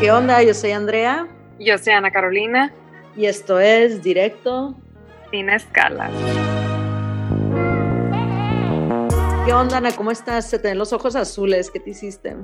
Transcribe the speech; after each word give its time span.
¿Qué 0.00 0.12
onda? 0.12 0.40
Yo 0.44 0.54
soy 0.54 0.70
Andrea. 0.70 1.26
Yo 1.58 1.76
soy 1.76 1.92
Ana 1.92 2.12
Carolina. 2.12 2.72
Y 3.16 3.26
esto 3.26 3.58
es 3.58 4.00
Directo. 4.00 4.76
Sin 5.32 5.50
escalas. 5.50 6.12
¿Qué 9.44 9.52
onda, 9.52 9.78
Ana? 9.78 9.90
¿Cómo 9.96 10.12
estás? 10.12 10.48
Se 10.48 10.60
te 10.60 10.68
ven 10.68 10.78
los 10.78 10.92
ojos 10.92 11.16
azules. 11.16 11.68
¿Qué 11.68 11.80
te 11.80 11.90
hiciste? 11.90 12.36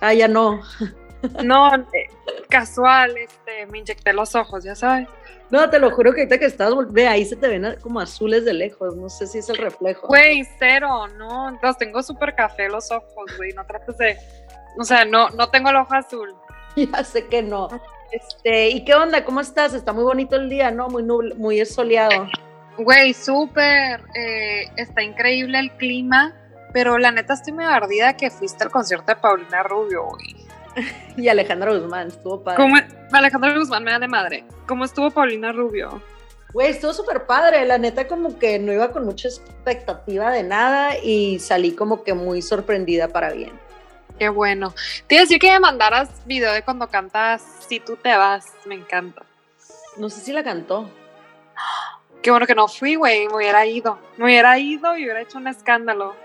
Ah, 0.00 0.12
ya 0.12 0.26
no. 0.26 0.60
No, 1.42 1.74
eh, 1.74 2.06
casual, 2.48 3.16
este, 3.16 3.66
me 3.66 3.78
inyecté 3.78 4.12
los 4.12 4.36
ojos, 4.36 4.62
ya 4.62 4.76
sabes. 4.76 5.08
No, 5.50 5.68
te 5.68 5.80
lo 5.80 5.90
juro 5.90 6.12
que 6.12 6.20
ahorita 6.20 6.38
que 6.38 6.44
estás, 6.44 6.72
ve, 6.90 7.08
ahí 7.08 7.24
se 7.24 7.34
te 7.34 7.48
ven 7.48 7.74
como 7.82 7.98
azules 7.98 8.44
de 8.44 8.52
lejos, 8.52 8.94
no 8.94 9.08
sé 9.08 9.26
si 9.26 9.38
es 9.38 9.48
el 9.48 9.56
reflejo. 9.56 10.06
Güey, 10.06 10.46
cero, 10.60 11.08
no, 11.16 11.58
los 11.60 11.76
tengo 11.76 12.04
súper 12.04 12.36
café 12.36 12.68
los 12.68 12.92
ojos, 12.92 13.36
güey, 13.36 13.52
no 13.52 13.66
trates 13.66 13.98
de, 13.98 14.16
o 14.78 14.84
sea, 14.84 15.04
no, 15.04 15.28
no 15.30 15.50
tengo 15.50 15.70
el 15.70 15.76
ojo 15.76 15.92
azul. 15.92 16.32
Ya 16.92 17.04
sé 17.04 17.26
que 17.26 17.42
no. 17.42 17.68
Este, 18.10 18.70
¿y 18.70 18.84
qué 18.84 18.94
onda? 18.94 19.24
¿Cómo 19.24 19.40
estás? 19.40 19.74
Está 19.74 19.92
muy 19.92 20.04
bonito 20.04 20.36
el 20.36 20.48
día, 20.48 20.70
¿no? 20.70 20.88
Muy 20.88 21.02
muy 21.02 21.64
soleado. 21.66 22.26
Güey, 22.78 23.12
súper, 23.12 24.02
eh, 24.14 24.70
está 24.76 25.02
increíble 25.02 25.58
el 25.58 25.72
clima, 25.72 26.34
pero 26.72 26.96
la 26.96 27.10
neta 27.10 27.34
estoy 27.34 27.52
muy 27.52 27.64
ardida 27.64 28.16
que 28.16 28.30
fuiste 28.30 28.62
al 28.64 28.70
concierto 28.70 29.06
de 29.06 29.16
Paulina 29.16 29.62
Rubio, 29.64 30.04
güey. 30.04 30.36
y 31.16 31.28
Alejandra 31.28 31.72
Guzmán, 31.74 32.08
estuvo 32.08 32.42
padre. 32.42 32.62
¿Cómo, 32.62 32.76
Alejandra 33.12 33.58
Guzmán 33.58 33.82
me 33.82 33.90
da 33.90 33.98
de 33.98 34.08
madre. 34.08 34.44
¿Cómo 34.66 34.84
estuvo 34.84 35.10
Paulina 35.10 35.50
Rubio? 35.50 36.00
Güey, 36.52 36.68
estuvo 36.68 36.92
súper 36.92 37.26
padre. 37.26 37.66
La 37.66 37.78
neta, 37.78 38.06
como 38.06 38.38
que 38.38 38.58
no 38.58 38.72
iba 38.72 38.90
con 38.92 39.04
mucha 39.04 39.28
expectativa 39.28 40.30
de 40.30 40.44
nada 40.44 40.96
y 40.96 41.40
salí 41.40 41.72
como 41.72 42.04
que 42.04 42.14
muy 42.14 42.42
sorprendida 42.42 43.08
para 43.08 43.32
bien. 43.32 43.52
Qué 44.18 44.28
bueno. 44.28 44.74
Te 45.06 45.14
iba 45.14 45.22
a 45.22 45.24
decir 45.24 45.38
que 45.38 45.50
me 45.50 45.60
mandaras 45.60 46.10
video 46.26 46.52
de 46.52 46.62
cuando 46.62 46.88
cantas 46.88 47.42
Si 47.68 47.78
tú 47.78 47.96
te 47.96 48.16
vas. 48.16 48.46
Me 48.66 48.74
encanta. 48.74 49.22
No 49.96 50.10
sé 50.10 50.20
si 50.20 50.32
la 50.32 50.42
cantó. 50.42 50.90
Qué 52.22 52.30
bueno 52.30 52.46
que 52.46 52.54
no 52.54 52.66
fui, 52.66 52.96
güey. 52.96 53.28
Me 53.28 53.36
hubiera 53.36 53.64
ido. 53.64 53.98
Me 54.16 54.24
hubiera 54.24 54.58
ido 54.58 54.96
y 54.96 55.04
hubiera 55.04 55.22
hecho 55.22 55.38
un 55.38 55.46
escándalo. 55.46 56.16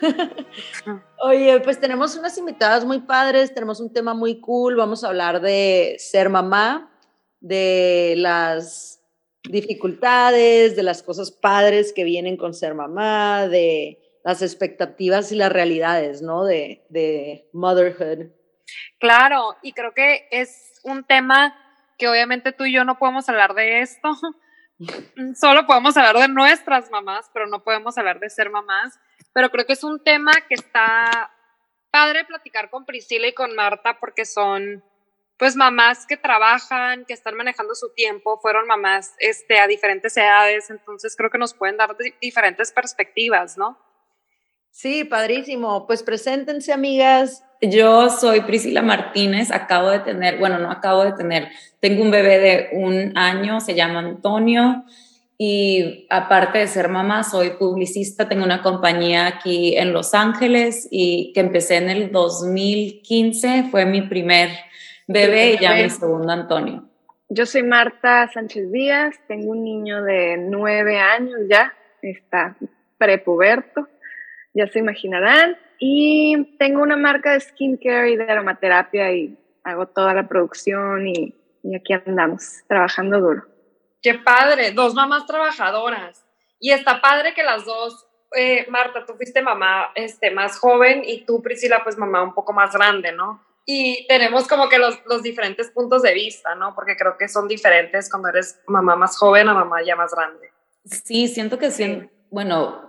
Oye, 1.18 1.60
pues 1.60 1.78
tenemos 1.80 2.16
unas 2.16 2.38
invitadas 2.38 2.84
muy 2.84 3.00
padres, 3.00 3.52
tenemos 3.52 3.80
un 3.80 3.92
tema 3.92 4.14
muy 4.14 4.38
cool, 4.40 4.76
vamos 4.76 5.02
a 5.02 5.08
hablar 5.08 5.40
de 5.40 5.96
ser 5.98 6.28
mamá, 6.28 6.92
de 7.40 8.14
las 8.16 9.00
dificultades, 9.42 10.76
de 10.76 10.82
las 10.84 11.02
cosas 11.02 11.32
padres 11.32 11.92
que 11.92 12.04
vienen 12.04 12.36
con 12.36 12.54
ser 12.54 12.74
mamá, 12.74 13.48
de 13.48 13.98
las 14.24 14.42
expectativas 14.42 15.32
y 15.32 15.36
las 15.36 15.52
realidades, 15.52 16.22
¿no? 16.22 16.44
De, 16.44 16.86
de 16.88 17.48
motherhood. 17.52 18.30
Claro, 18.98 19.56
y 19.62 19.72
creo 19.72 19.94
que 19.94 20.28
es 20.30 20.80
un 20.84 21.04
tema 21.04 21.56
que 21.96 22.08
obviamente 22.08 22.52
tú 22.52 22.64
y 22.64 22.72
yo 22.72 22.84
no 22.84 22.98
podemos 22.98 23.28
hablar 23.28 23.54
de 23.54 23.80
esto, 23.80 24.10
solo 25.34 25.66
podemos 25.66 25.96
hablar 25.96 26.16
de 26.16 26.28
nuestras 26.28 26.90
mamás, 26.90 27.30
pero 27.32 27.46
no 27.46 27.64
podemos 27.64 27.98
hablar 27.98 28.20
de 28.20 28.30
ser 28.30 28.50
mamás 28.50 28.98
pero 29.38 29.50
creo 29.50 29.66
que 29.66 29.74
es 29.74 29.84
un 29.84 30.02
tema 30.02 30.32
que 30.48 30.54
está 30.54 31.32
padre 31.90 32.24
platicar 32.24 32.70
con 32.70 32.84
Priscila 32.84 33.28
y 33.28 33.34
con 33.34 33.54
Marta 33.54 33.98
porque 34.00 34.24
son 34.24 34.82
pues 35.38 35.54
mamás 35.54 36.04
que 36.06 36.16
trabajan, 36.16 37.04
que 37.04 37.14
están 37.14 37.36
manejando 37.36 37.76
su 37.76 37.94
tiempo, 37.94 38.40
fueron 38.40 38.66
mamás 38.66 39.14
este, 39.20 39.60
a 39.60 39.68
diferentes 39.68 40.16
edades, 40.16 40.68
entonces 40.70 41.14
creo 41.16 41.30
que 41.30 41.38
nos 41.38 41.54
pueden 41.54 41.76
dar 41.76 41.96
diferentes 42.20 42.72
perspectivas, 42.72 43.56
¿no? 43.56 43.78
Sí, 44.70 45.04
padrísimo. 45.04 45.86
Pues 45.86 46.02
preséntense, 46.02 46.72
amigas. 46.72 47.44
Yo 47.60 48.08
soy 48.08 48.42
Priscila 48.42 48.82
Martínez, 48.82 49.50
acabo 49.50 49.90
de 49.90 49.98
tener, 49.98 50.38
bueno, 50.38 50.58
no 50.58 50.70
acabo 50.70 51.04
de 51.04 51.12
tener, 51.12 51.48
tengo 51.80 52.02
un 52.02 52.12
bebé 52.12 52.38
de 52.38 52.68
un 52.72 53.18
año, 53.18 53.60
se 53.60 53.74
llama 53.74 53.98
Antonio. 53.98 54.84
Y 55.40 56.06
aparte 56.10 56.58
de 56.58 56.66
ser 56.66 56.88
mamá, 56.88 57.22
soy 57.22 57.50
publicista, 57.50 58.28
tengo 58.28 58.44
una 58.44 58.60
compañía 58.60 59.28
aquí 59.28 59.76
en 59.76 59.92
Los 59.92 60.12
Ángeles 60.12 60.88
y 60.90 61.32
que 61.32 61.40
empecé 61.40 61.76
en 61.76 61.90
el 61.90 62.10
2015, 62.10 63.68
fue 63.70 63.84
mi 63.86 64.02
primer 64.02 64.50
bebé 65.06 65.54
y 65.54 65.58
ya 65.58 65.74
mi 65.74 65.88
segundo 65.90 66.32
Antonio. 66.32 66.88
Yo 67.28 67.46
soy 67.46 67.62
Marta 67.62 68.28
Sánchez 68.32 68.72
Díaz, 68.72 69.14
tengo 69.28 69.52
un 69.52 69.62
niño 69.62 70.02
de 70.02 70.38
nueve 70.38 70.98
años 70.98 71.38
ya, 71.48 71.72
está 72.02 72.56
prepuberto, 72.96 73.86
ya 74.58 74.66
se 74.66 74.80
imaginarán, 74.80 75.56
y 75.78 76.56
tengo 76.58 76.82
una 76.82 76.96
marca 76.96 77.32
de 77.32 77.40
skincare 77.40 78.10
y 78.10 78.16
de 78.16 78.24
aromaterapia 78.24 79.12
y 79.12 79.38
hago 79.62 79.86
toda 79.86 80.12
la 80.12 80.28
producción 80.28 81.06
y, 81.06 81.34
y 81.62 81.76
aquí 81.76 81.92
andamos, 81.92 82.64
trabajando 82.66 83.20
duro. 83.20 83.44
Qué 84.02 84.14
padre, 84.14 84.72
dos 84.72 84.94
mamás 84.94 85.26
trabajadoras. 85.26 86.24
Y 86.60 86.72
está 86.72 87.00
padre 87.00 87.34
que 87.34 87.44
las 87.44 87.64
dos, 87.64 88.08
eh, 88.34 88.66
Marta, 88.68 89.04
tú 89.06 89.14
fuiste 89.14 89.40
mamá 89.40 89.90
este, 89.94 90.30
más 90.32 90.58
joven 90.58 91.02
y 91.04 91.24
tú, 91.24 91.40
Priscila, 91.42 91.82
pues 91.84 91.96
mamá 91.96 92.22
un 92.22 92.34
poco 92.34 92.52
más 92.52 92.72
grande, 92.72 93.12
¿no? 93.12 93.44
Y 93.64 94.06
tenemos 94.08 94.48
como 94.48 94.68
que 94.68 94.78
los, 94.78 95.00
los 95.06 95.22
diferentes 95.22 95.70
puntos 95.70 96.02
de 96.02 96.14
vista, 96.14 96.54
¿no? 96.54 96.74
Porque 96.74 96.96
creo 96.96 97.16
que 97.18 97.28
son 97.28 97.46
diferentes 97.46 98.10
cuando 98.10 98.30
eres 98.30 98.60
mamá 98.66 98.96
más 98.96 99.16
joven 99.16 99.48
a 99.48 99.54
mamá 99.54 99.82
ya 99.82 99.94
más 99.94 100.12
grande. 100.12 100.50
Sí, 100.84 101.28
siento 101.28 101.58
que 101.58 101.70
sí. 101.70 102.08
Bueno, 102.30 102.87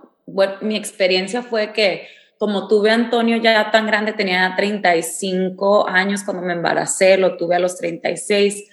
mi 0.60 0.76
experiencia 0.76 1.42
fue 1.42 1.72
que 1.72 2.06
como 2.40 2.68
tuve 2.68 2.90
a 2.90 2.94
Antonio 2.94 3.36
ya 3.36 3.70
tan 3.70 3.86
grande, 3.86 4.14
tenía 4.14 4.54
35 4.56 5.86
años 5.86 6.22
cuando 6.24 6.42
me 6.42 6.54
embaracé, 6.54 7.18
lo 7.18 7.36
tuve 7.36 7.56
a 7.56 7.58
los 7.58 7.76
36, 7.76 8.64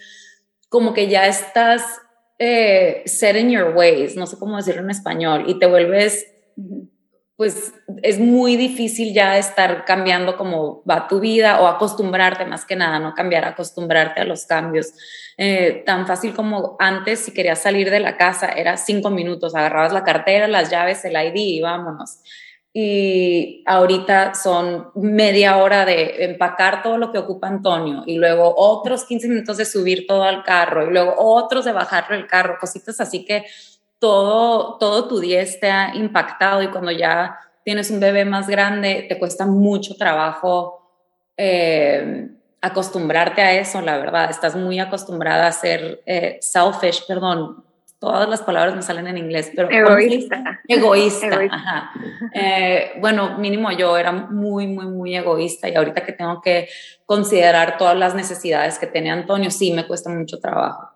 como 0.70 0.94
que 0.94 1.10
ya 1.10 1.28
estás 1.28 1.84
eh, 2.40 3.04
set 3.06 3.36
in 3.36 3.50
your 3.50 3.76
ways, 3.76 4.16
no 4.16 4.26
sé 4.26 4.38
cómo 4.38 4.56
decirlo 4.56 4.84
en 4.84 4.92
español, 4.92 5.44
y 5.48 5.60
te 5.60 5.66
vuelves, 5.66 6.28
pues 7.38 7.74
es 8.02 8.20
muy 8.20 8.58
difícil 8.58 9.14
ya 9.14 9.38
estar 9.38 9.86
cambiando 9.86 10.36
como 10.36 10.84
va 10.90 11.08
tu 11.08 11.20
vida 11.20 11.62
o 11.62 11.68
acostumbrarte 11.68 12.46
más 12.46 12.66
que 12.66 12.76
nada, 12.76 13.00
no 13.00 13.14
cambiar, 13.14 13.46
acostumbrarte 13.46 14.22
a 14.22 14.26
los 14.26 14.46
cambios. 14.46 14.94
Eh, 15.38 15.84
tan 15.86 16.08
fácil 16.08 16.34
como 16.34 16.76
antes, 16.80 17.20
si 17.20 17.32
querías 17.32 17.62
salir 17.62 17.92
de 17.92 18.00
la 18.00 18.18
casa, 18.18 18.48
era 18.48 18.76
cinco 18.76 19.12
minutos, 19.12 19.54
agarrabas 19.54 19.94
la 19.94 20.04
cartera, 20.04 20.48
las 20.48 20.72
llaves, 20.72 21.06
el 21.06 21.14
ID 21.14 21.36
y 21.36 21.62
vámonos 21.62 22.20
y 22.80 23.64
ahorita 23.66 24.36
son 24.36 24.92
media 24.94 25.58
hora 25.58 25.84
de 25.84 26.26
empacar 26.26 26.84
todo 26.84 27.00
lo 27.00 27.12
que 27.12 27.18
ocupa 27.18 27.48
Antonio 27.48 28.04
y 28.06 28.18
luego 28.18 28.54
otros 28.56 29.04
15 29.06 29.30
minutos 29.30 29.58
de 29.58 29.66
subir 29.66 30.06
todo 30.06 30.22
al 30.22 30.44
carro 30.44 30.88
y 30.88 30.94
luego 30.94 31.16
otros 31.18 31.66
de 31.66 31.72
bajarlo 31.72 32.16
el 32.16 32.28
carro, 32.28 32.58
cositas 32.60 33.02
así 33.02 33.26
que 33.26 33.46
todo, 34.00 34.78
todo 34.78 35.08
tu 35.08 35.20
día 35.20 35.42
está 35.42 35.92
impactado 35.96 36.62
y 36.62 36.68
cuando 36.68 36.92
ya 36.92 37.40
tienes 37.64 37.92
un 37.92 38.00
bebé 38.00 38.26
más 38.26 38.48
grande 38.48 39.06
te 39.10 39.18
cuesta 39.20 39.46
mucho 39.46 39.96
trabajo 39.96 40.78
eh, 41.36 42.30
acostumbrarte 42.62 43.42
a 43.42 43.54
eso, 43.54 43.82
la 43.82 43.98
verdad, 43.98 44.30
estás 44.30 44.56
muy 44.56 44.80
acostumbrada 44.80 45.48
a 45.48 45.52
ser 45.52 46.02
eh, 46.06 46.38
selfish, 46.42 47.06
perdón, 47.08 47.64
todas 48.00 48.28
las 48.30 48.42
palabras 48.42 48.76
me 48.76 48.82
salen 48.82 49.08
en 49.08 49.18
inglés, 49.18 49.52
pero 49.56 49.70
egoísta. 49.70 50.62
Egoísta, 50.68 51.40
ajá. 51.52 51.92
Eh, 52.34 52.94
bueno, 53.00 53.38
mínimo 53.38 53.72
yo 53.72 53.98
era 53.98 54.12
muy, 54.12 54.68
muy, 54.68 54.86
muy 54.86 55.16
egoísta 55.16 55.70
y 55.70 55.76
ahorita 55.76 56.06
que 56.06 56.14
tengo 56.14 56.42
que 56.42 56.68
considerar 57.06 57.78
todas 57.78 57.98
las 57.98 58.16
necesidades 58.16 58.80
que 58.80 58.88
tiene 58.88 59.12
Antonio, 59.12 59.52
sí 59.52 59.72
me 59.72 59.88
cuesta 59.88 60.10
mucho 60.10 60.40
trabajo. 60.40 60.90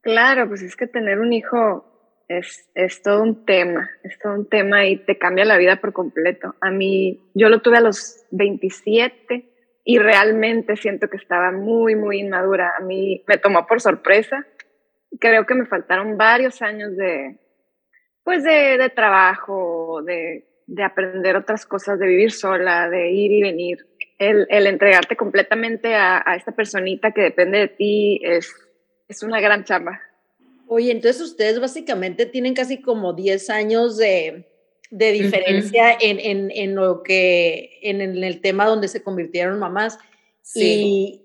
Claro, 0.00 0.48
pues 0.48 0.62
es 0.62 0.76
que 0.76 0.86
tener 0.86 1.18
un 1.18 1.32
hijo 1.32 1.93
es, 2.28 2.70
es 2.74 3.02
todo 3.02 3.22
un 3.22 3.44
tema, 3.44 3.90
es 4.02 4.18
todo 4.18 4.34
un 4.34 4.48
tema 4.48 4.86
y 4.86 4.96
te 4.96 5.18
cambia 5.18 5.44
la 5.44 5.58
vida 5.58 5.80
por 5.80 5.92
completo. 5.92 6.54
A 6.60 6.70
mí, 6.70 7.30
yo 7.34 7.48
lo 7.48 7.60
tuve 7.60 7.78
a 7.78 7.82
los 7.82 8.24
27 8.30 9.50
y 9.84 9.98
realmente 9.98 10.76
siento 10.76 11.08
que 11.08 11.16
estaba 11.16 11.52
muy, 11.52 11.94
muy 11.94 12.20
inmadura. 12.20 12.74
A 12.78 12.80
mí 12.80 13.22
me 13.26 13.38
tomó 13.38 13.66
por 13.66 13.80
sorpresa 13.80 14.46
creo 15.18 15.46
que 15.46 15.54
me 15.54 15.66
faltaron 15.66 16.16
varios 16.16 16.62
años 16.62 16.96
de, 16.96 17.38
pues 18.22 18.42
de, 18.44 18.90
trabajo, 18.94 20.02
de, 20.02 20.44
aprender 20.84 21.36
otras 21.36 21.66
cosas, 21.66 21.98
de 21.98 22.06
vivir 22.06 22.32
sola, 22.32 22.88
de 22.88 23.10
ir 23.10 23.32
y 23.32 23.42
venir. 23.42 23.86
El, 24.18 24.46
entregarte 24.66 25.16
completamente 25.16 25.94
a, 25.94 26.22
esta 26.36 26.52
personita 26.52 27.12
que 27.12 27.22
depende 27.22 27.58
de 27.58 27.68
ti 27.68 28.20
es, 28.22 28.54
es 29.08 29.22
una 29.22 29.40
gran 29.40 29.64
chamba. 29.64 30.00
Oye, 30.66 30.90
entonces 30.90 31.20
ustedes 31.22 31.60
básicamente 31.60 32.26
tienen 32.26 32.54
casi 32.54 32.80
como 32.80 33.12
10 33.12 33.50
años 33.50 33.96
de, 33.96 34.46
diferencia 34.90 35.96
en, 36.00 36.74
lo 36.74 37.02
que, 37.02 37.78
en, 37.82 38.00
el 38.00 38.40
tema 38.40 38.66
donde 38.66 38.88
se 38.88 39.02
convirtieron 39.02 39.58
mamás. 39.58 39.98
Sí 40.42 41.24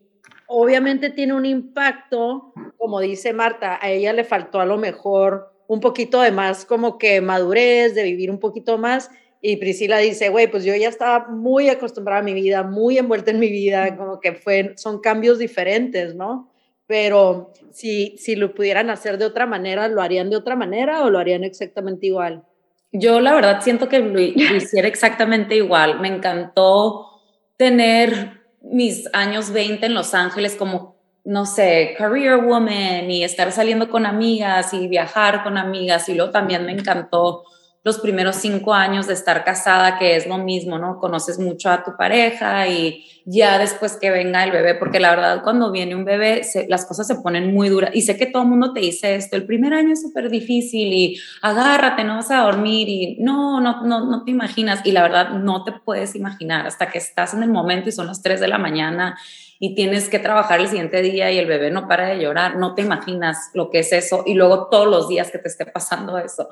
obviamente 0.52 1.12
tiene 1.12 1.34
un 1.34 1.46
impacto, 1.46 2.54
como 2.78 3.00
dice 3.00 3.34
Marta, 3.34 3.78
a 3.80 3.92
ella 3.92 4.14
le 4.14 4.24
faltó 4.24 4.60
a 4.60 4.66
lo 4.66 4.78
mejor 4.78 5.54
un 5.68 5.80
poquito 5.80 6.22
de 6.22 6.32
más 6.32 6.66
como 6.66 6.98
que 6.98 7.22
madurez, 7.22 7.94
de 7.94 8.02
vivir 8.02 8.32
un 8.32 8.40
poquito 8.40 8.80
más, 8.80 9.12
y 9.42 9.58
Priscila 9.58 10.00
dice, 10.00 10.30
güey, 10.30 10.50
pues 10.50 10.66
yo 10.66 10.76
ya 10.76 10.90
estaba 10.90 11.28
muy 11.28 11.70
acostumbrada 11.70 12.22
a 12.22 12.24
mi 12.24 12.34
vida, 12.34 12.64
muy 12.64 12.98
envuelta 12.98 13.30
en 13.30 13.40
mi 13.40 13.50
vida, 13.50 13.96
como 13.96 14.20
que 14.20 14.34
fue, 14.34 14.74
son 14.76 15.00
cambios 15.02 15.38
diferentes, 15.38 16.16
¿no? 16.16 16.49
Pero 16.90 17.54
si, 17.72 18.18
si 18.18 18.36
lo 18.36 18.56
pudieran 18.56 18.90
hacer 18.90 19.20
de 19.20 19.26
otra 19.26 19.46
manera, 19.46 19.88
¿lo 19.88 20.02
harían 20.02 20.32
de 20.32 20.38
otra 20.38 20.56
manera 20.56 21.04
o 21.04 21.12
lo 21.12 21.20
harían 21.20 21.44
exactamente 21.44 22.08
igual? 22.08 22.44
Yo 22.92 23.20
la 23.20 23.36
verdad 23.36 23.62
siento 23.62 23.88
que 23.88 24.00
lo, 24.00 24.20
hiciera 24.20 24.88
exactamente 24.88 25.56
igual. 25.56 26.00
Me 26.00 26.08
encantó 26.08 27.22
tener 27.58 28.42
mis 28.64 29.08
años 29.14 29.52
20 29.52 29.86
en 29.86 29.94
Los 29.94 30.16
Ángeles 30.16 30.56
como, 30.56 30.96
no 31.24 31.46
sé, 31.46 31.94
career 31.96 32.38
woman 32.38 33.12
y 33.12 33.24
estar 33.24 33.52
saliendo 33.52 33.88
con 33.88 34.08
amigas 34.08 34.74
y 34.74 34.88
viajar 34.88 35.44
con 35.44 35.60
amigas. 35.60 36.10
Y 36.10 36.16
luego 36.16 36.32
también 36.32 36.66
me 36.66 36.72
encantó 36.72 37.44
los 37.90 38.00
primeros 38.00 38.36
cinco 38.36 38.74
años 38.74 39.08
de 39.08 39.14
estar 39.14 39.44
casada, 39.44 39.98
que 39.98 40.16
es 40.16 40.28
lo 40.28 40.38
mismo, 40.38 40.78
¿no? 40.78 41.00
Conoces 41.00 41.40
mucho 41.40 41.70
a 41.70 41.84
tu 41.84 41.98
pareja 41.98 42.68
y 42.68 43.06
ya 43.26 43.58
después 43.58 43.98
que 43.98 44.12
venga 44.12 44.44
el 44.44 44.52
bebé, 44.52 44.76
porque 44.76 45.00
la 45.00 45.10
verdad 45.10 45.44
cuando 45.44 45.72
viene 45.72 45.96
un 45.96 46.06
bebé 46.06 46.42
las 46.68 46.86
cosas 46.86 47.08
se 47.08 47.16
ponen 47.16 47.54
muy 47.54 47.70
duras. 47.70 47.92
Y 47.94 48.02
sé 48.04 48.16
que 48.18 48.28
todo 48.28 48.44
el 48.44 48.50
mundo 48.50 48.74
te 48.74 48.80
dice 48.80 49.16
esto, 49.16 49.36
el 49.36 49.46
primer 49.46 49.74
año 49.74 49.94
es 49.94 50.02
súper 50.02 50.30
difícil 50.30 50.94
y 50.94 51.20
agárrate, 51.42 52.04
no 52.04 52.16
vas 52.16 52.32
a 52.32 52.42
dormir 52.42 52.88
y 52.90 53.18
no, 53.20 53.60
no, 53.60 53.82
no, 53.84 54.06
no 54.06 54.24
te 54.24 54.32
imaginas. 54.32 54.82
Y 54.86 54.92
la 54.92 55.02
verdad 55.02 55.32
no 55.32 55.64
te 55.64 55.72
puedes 55.72 56.16
imaginar 56.16 56.68
hasta 56.68 56.90
que 56.90 57.00
estás 57.00 57.34
en 57.34 57.44
el 57.44 57.50
momento 57.50 57.90
y 57.90 57.92
son 57.92 58.08
las 58.08 58.22
tres 58.22 58.40
de 58.40 58.48
la 58.48 58.58
mañana 58.58 59.18
y 59.62 59.76
tienes 59.76 60.08
que 60.08 60.20
trabajar 60.20 60.62
el 60.62 60.70
siguiente 60.70 61.02
día 61.02 61.30
y 61.32 61.38
el 61.38 61.46
bebé 61.46 61.70
no 61.70 61.86
para 61.86 62.08
de 62.08 62.22
llorar, 62.22 62.56
no 62.56 62.76
te 62.76 62.82
imaginas 62.82 63.50
lo 63.54 63.70
que 63.70 63.80
es 63.80 63.92
eso 63.92 64.24
y 64.26 64.34
luego 64.34 64.68
todos 64.68 64.88
los 64.88 65.10
días 65.10 65.32
que 65.32 65.38
te 65.38 65.50
esté 65.50 65.66
pasando 65.66 66.18
eso. 66.18 66.48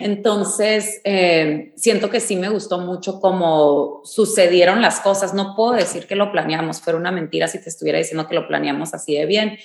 Entonces, 0.00 1.00
eh, 1.04 1.72
siento 1.76 2.10
que 2.10 2.18
sí 2.18 2.34
me 2.34 2.48
gustó 2.48 2.78
mucho 2.78 3.20
cómo 3.20 4.00
sucedieron 4.04 4.82
las 4.82 4.98
cosas. 4.98 5.34
No 5.34 5.54
puedo 5.54 5.72
decir 5.72 6.08
que 6.08 6.16
lo 6.16 6.32
planeamos, 6.32 6.80
fuera 6.80 6.98
una 6.98 7.12
mentira 7.12 7.46
si 7.46 7.62
te 7.62 7.68
estuviera 7.68 7.98
diciendo 7.98 8.26
que 8.26 8.34
lo 8.34 8.48
planeamos 8.48 8.92
así 8.92 9.14
de 9.14 9.26
bien, 9.26 9.56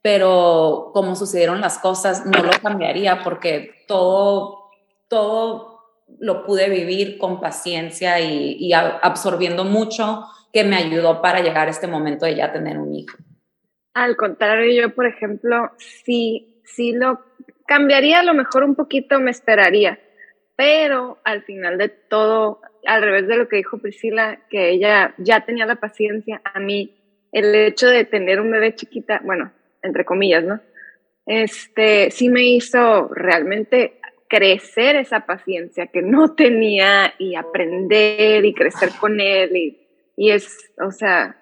pero 0.00 0.92
como 0.94 1.16
sucedieron 1.16 1.60
las 1.60 1.78
cosas, 1.78 2.26
no 2.26 2.44
lo 2.44 2.52
cambiaría 2.62 3.24
porque 3.24 3.72
todo, 3.88 4.70
todo 5.08 5.80
lo 6.20 6.46
pude 6.46 6.68
vivir 6.68 7.18
con 7.18 7.40
paciencia 7.40 8.20
y, 8.20 8.56
y 8.60 8.72
absorbiendo 8.72 9.64
mucho 9.64 10.26
que 10.52 10.64
me 10.64 10.76
ayudó 10.76 11.20
para 11.20 11.40
llegar 11.40 11.68
a 11.68 11.70
este 11.70 11.86
momento 11.86 12.26
de 12.26 12.36
ya 12.36 12.52
tener 12.52 12.78
un 12.78 12.94
hijo. 12.94 13.16
Al 13.94 14.16
contrario, 14.16 14.82
yo, 14.82 14.94
por 14.94 15.06
ejemplo, 15.06 15.70
sí, 15.78 16.60
sí 16.64 16.92
lo 16.92 17.20
cambiaría, 17.66 18.20
a 18.20 18.24
lo 18.24 18.34
mejor 18.34 18.64
un 18.64 18.74
poquito 18.74 19.20
me 19.20 19.30
esperaría, 19.30 19.98
pero 20.56 21.18
al 21.24 21.42
final 21.42 21.78
de 21.78 21.88
todo, 21.88 22.60
al 22.86 23.02
revés 23.02 23.26
de 23.26 23.36
lo 23.36 23.48
que 23.48 23.56
dijo 23.56 23.78
Priscila, 23.78 24.40
que 24.48 24.70
ella 24.70 25.14
ya 25.18 25.44
tenía 25.44 25.66
la 25.66 25.76
paciencia, 25.76 26.40
a 26.44 26.60
mí 26.60 26.96
el 27.32 27.54
hecho 27.54 27.88
de 27.88 28.04
tener 28.04 28.40
un 28.40 28.50
bebé 28.50 28.74
chiquita, 28.74 29.20
bueno, 29.24 29.52
entre 29.82 30.04
comillas, 30.04 30.44
¿no? 30.44 30.60
Este, 31.26 32.10
sí 32.10 32.28
me 32.28 32.42
hizo 32.42 33.08
realmente 33.08 34.00
crecer 34.28 34.96
esa 34.96 35.20
paciencia 35.20 35.88
que 35.88 36.02
no 36.02 36.34
tenía 36.34 37.14
y 37.18 37.34
aprender 37.34 38.44
y 38.44 38.54
crecer 38.54 38.90
con 39.00 39.20
él 39.20 39.56
y 39.56 39.85
y 40.16 40.30
es, 40.30 40.72
o 40.78 40.90
sea, 40.90 41.36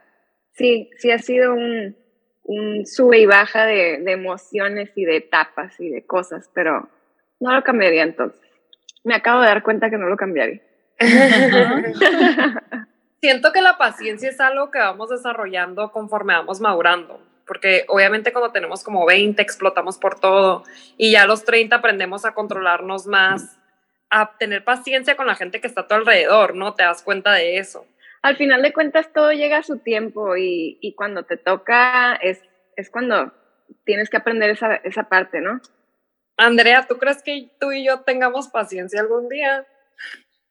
sí, 0.52 0.90
sí 0.98 1.10
ha 1.12 1.18
sido 1.18 1.54
un, 1.54 1.96
un 2.42 2.86
sube 2.86 3.20
y 3.20 3.26
baja 3.26 3.66
de, 3.66 3.98
de, 3.98 4.12
emociones 4.12 4.90
y 4.96 5.04
de 5.04 5.16
etapas 5.16 5.78
y 5.78 5.88
de 5.88 6.04
cosas, 6.04 6.50
pero 6.52 6.88
no 7.40 7.54
lo 7.54 7.62
cambiaría 7.62 8.02
entonces. 8.02 8.40
Me 9.04 9.14
acabo 9.14 9.40
de 9.40 9.46
dar 9.48 9.62
cuenta 9.62 9.90
que 9.90 9.98
no 9.98 10.08
lo 10.08 10.16
cambiaría. 10.16 10.60
Siento 13.20 13.52
que 13.52 13.62
la 13.62 13.78
paciencia 13.78 14.28
es 14.28 14.40
algo 14.40 14.70
que 14.70 14.78
vamos 14.78 15.08
desarrollando 15.08 15.92
conforme 15.92 16.34
vamos 16.34 16.60
madurando, 16.60 17.22
porque 17.46 17.84
obviamente 17.88 18.32
cuando 18.32 18.52
tenemos 18.52 18.82
como 18.84 19.06
20 19.06 19.40
explotamos 19.40 19.98
por 19.98 20.18
todo 20.20 20.64
y 20.98 21.12
ya 21.12 21.22
a 21.22 21.26
los 21.26 21.44
30 21.44 21.76
aprendemos 21.76 22.24
a 22.24 22.34
controlarnos 22.34 23.06
más, 23.06 23.58
a 24.10 24.36
tener 24.36 24.64
paciencia 24.64 25.16
con 25.16 25.26
la 25.26 25.36
gente 25.36 25.60
que 25.60 25.66
está 25.66 25.82
a 25.82 25.88
tu 25.88 25.94
alrededor, 25.94 26.54
¿no? 26.54 26.74
Te 26.74 26.82
das 26.82 27.02
cuenta 27.02 27.32
de 27.32 27.58
eso 27.58 27.86
al 28.24 28.36
final 28.36 28.62
de 28.62 28.72
cuentas 28.72 29.12
todo 29.12 29.32
llega 29.32 29.58
a 29.58 29.62
su 29.62 29.80
tiempo 29.80 30.34
y, 30.34 30.78
y 30.80 30.94
cuando 30.94 31.24
te 31.24 31.36
toca 31.36 32.14
es, 32.14 32.40
es 32.74 32.88
cuando 32.88 33.34
tienes 33.84 34.08
que 34.08 34.16
aprender 34.16 34.48
esa, 34.48 34.76
esa 34.76 35.10
parte, 35.10 35.42
¿no? 35.42 35.60
Andrea, 36.38 36.86
¿tú 36.88 36.96
crees 36.96 37.22
que 37.22 37.50
tú 37.60 37.72
y 37.72 37.84
yo 37.84 38.00
tengamos 38.00 38.48
paciencia 38.48 39.02
algún 39.02 39.28
día? 39.28 39.66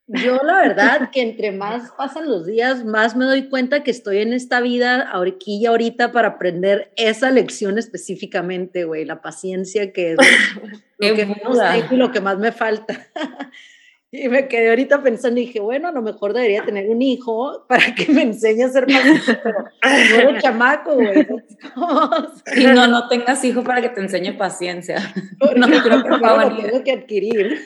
Yo 0.05 0.35
la 0.43 0.61
verdad 0.61 1.09
que 1.11 1.21
entre 1.21 1.51
más 1.51 1.89
pasan 1.97 2.29
los 2.29 2.45
días, 2.45 2.85
más 2.85 3.15
me 3.15 3.25
doy 3.25 3.49
cuenta 3.49 3.83
que 3.83 3.89
estoy 3.89 4.19
en 4.19 4.33
esta 4.33 4.61
vida 4.61 5.09
aquí 5.11 5.57
y 5.57 5.65
ahorita 5.65 6.11
para 6.11 6.27
aprender 6.27 6.93
esa 6.95 7.31
lección 7.31 7.79
específicamente, 7.79 8.83
güey, 8.83 9.03
la 9.03 9.23
paciencia 9.23 9.91
que 9.91 10.11
es 10.11 10.17
lo 10.99 11.15
que 11.15 11.25
menos 11.25 11.57
y 11.91 11.95
lo 11.95 12.11
que 12.11 12.21
más 12.21 12.37
me 12.37 12.51
falta. 12.51 13.07
Y 14.15 14.29
me 14.29 14.47
quedé 14.47 14.69
ahorita 14.69 15.01
pensando 15.01 15.39
y 15.39 15.47
dije, 15.47 15.59
bueno, 15.59 15.87
a 15.87 15.91
lo 15.91 16.03
mejor 16.03 16.33
debería 16.33 16.63
tener 16.63 16.87
un 16.87 17.01
hijo 17.01 17.65
para 17.67 17.95
que 17.95 18.11
me 18.11 18.21
enseñe 18.21 18.61
a 18.61 18.69
ser 18.69 18.87
más, 18.87 19.03
pero 19.81 20.31
no 20.31 20.39
chamaco, 20.39 20.93
güey. 20.93 21.27
Y 22.55 22.65
no, 22.67 22.85
no 22.85 23.07
tengas 23.07 23.43
hijo 23.43 23.63
para 23.63 23.81
que 23.81 23.89
te 23.89 24.01
enseñe 24.01 24.37
paciencia. 24.37 24.97
No, 25.55 25.67
no 25.67 25.81
creo 25.81 26.03
que 26.03 26.09
lo 26.09 26.55
tengo 26.55 26.83
que 26.83 26.91
adquirir. 26.91 27.59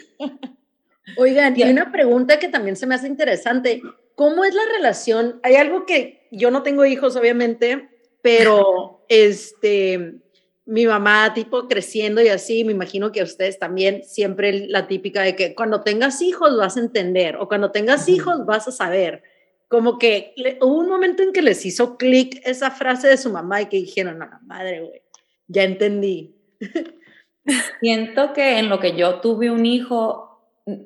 Oigan, 1.18 1.60
y 1.60 1.64
hay 1.64 1.72
una 1.72 1.92
pregunta 1.92 2.40
que 2.40 2.48
también 2.48 2.78
se 2.78 2.88
me 2.88 2.96
hace 2.96 3.08
interesante. 3.08 3.82
¿Cómo 4.16 4.46
es 4.46 4.56
la 4.56 4.64
relación? 4.78 5.42
Hay 5.44 5.56
algo 5.56 5.86
que 5.86 6.30
yo 6.32 6.50
no 6.50 6.64
tengo 6.64 6.86
hijos, 6.86 7.18
obviamente, 7.18 7.90
pero 8.22 9.04
este 9.10 10.22
mi 10.68 10.86
mamá 10.86 11.34
tipo 11.34 11.68
creciendo 11.68 12.22
y 12.22 12.28
así, 12.28 12.66
me 12.66 12.74
imagino 12.74 13.12
que 13.14 13.24
ustedes 13.24 13.58
también 13.58 14.04
siempre 14.04 14.68
la 14.68 14.86
típica 14.88 15.22
de 15.22 15.36
que 15.36 15.56
cuando 15.56 15.81
tengas 15.81 16.22
hijos 16.22 16.58
vas 16.58 16.75
a 16.75 16.81
entender 16.81 17.38
o 17.38 17.48
cuando 17.48 17.72
tengas 17.72 18.10
hijos 18.10 18.46
vas 18.46 18.68
a 18.68 18.72
saber. 18.72 19.24
Como 19.69 19.98
que 19.98 20.34
hubo 20.62 20.78
un 20.78 20.90
momento 20.90 21.24
en 21.24 21.31
que 21.31 21.42
les 21.42 21.66
hizo 21.66 21.98
clic 21.98 22.42
esa 22.46 22.72
frase 22.72 23.08
de 23.08 23.18
su 23.18 23.31
mamá 23.31 23.62
y 23.62 23.66
que 23.68 23.78
dijeron, 23.78 24.19
no, 24.19 24.28
madre, 24.44 24.81
güey, 24.81 25.02
ya 25.48 25.64
entendí. 25.64 26.36
Siento 27.80 28.34
que 28.34 28.60
en 28.60 28.69
lo 28.69 28.80
que 28.80 28.96
yo 28.96 29.22
tuve 29.22 29.50
un 29.50 29.66
hijo, 29.66 30.27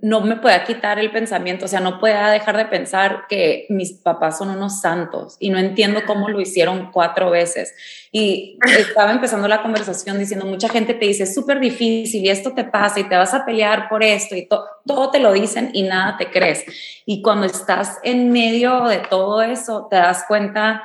no 0.01 0.22
me 0.22 0.36
pueda 0.36 0.63
quitar 0.63 1.00
el 1.00 1.12
pensamiento, 1.12 1.66
o 1.66 1.68
sea, 1.68 1.80
no 1.80 2.00
pueda 2.00 2.30
dejar 2.30 2.56
de 2.56 2.66
pensar 2.66 3.25
que 3.28 3.66
mis 3.69 3.94
papás 3.94 4.38
son 4.38 4.51
unos 4.51 4.80
santos 4.80 5.38
y 5.39 5.50
no 5.50 5.57
entiendo 5.57 6.01
cómo 6.06 6.30
lo 6.30 6.40
hicieron 6.40 6.92
cuatro 6.92 7.31
veces. 7.31 7.73
Y 8.11 8.59
estaba 8.78 9.11
empezando 9.11 9.47
la 9.47 9.64
conversación 9.64 10.19
diciendo, 10.19 10.45
mucha 10.45 10.69
gente 10.69 10.94
te 10.94 11.07
dice, 11.07 11.23
es 11.23 11.33
súper 11.33 11.59
difícil 11.59 12.23
y 12.23 12.30
esto 12.30 12.54
te 12.54 12.64
pasa 12.64 13.00
y 13.00 13.09
te 13.09 13.16
vas 13.16 13.33
a 13.33 13.44
pelear 13.44 13.90
por 13.90 14.04
esto 14.04 14.35
y 14.35 14.47
todo 14.47 15.09
te 15.09 15.18
lo 15.18 15.33
dicen 15.33 15.71
y 15.73 15.81
nada 15.81 16.16
te 16.16 16.30
crees. 16.30 16.64
Y 17.07 17.23
cuando 17.23 17.47
estás 17.47 17.97
en 18.04 18.31
medio 18.31 18.83
de 18.83 19.00
todo 19.00 19.42
eso, 19.42 19.88
te 19.90 19.95
das 19.95 20.26
cuenta 20.28 20.83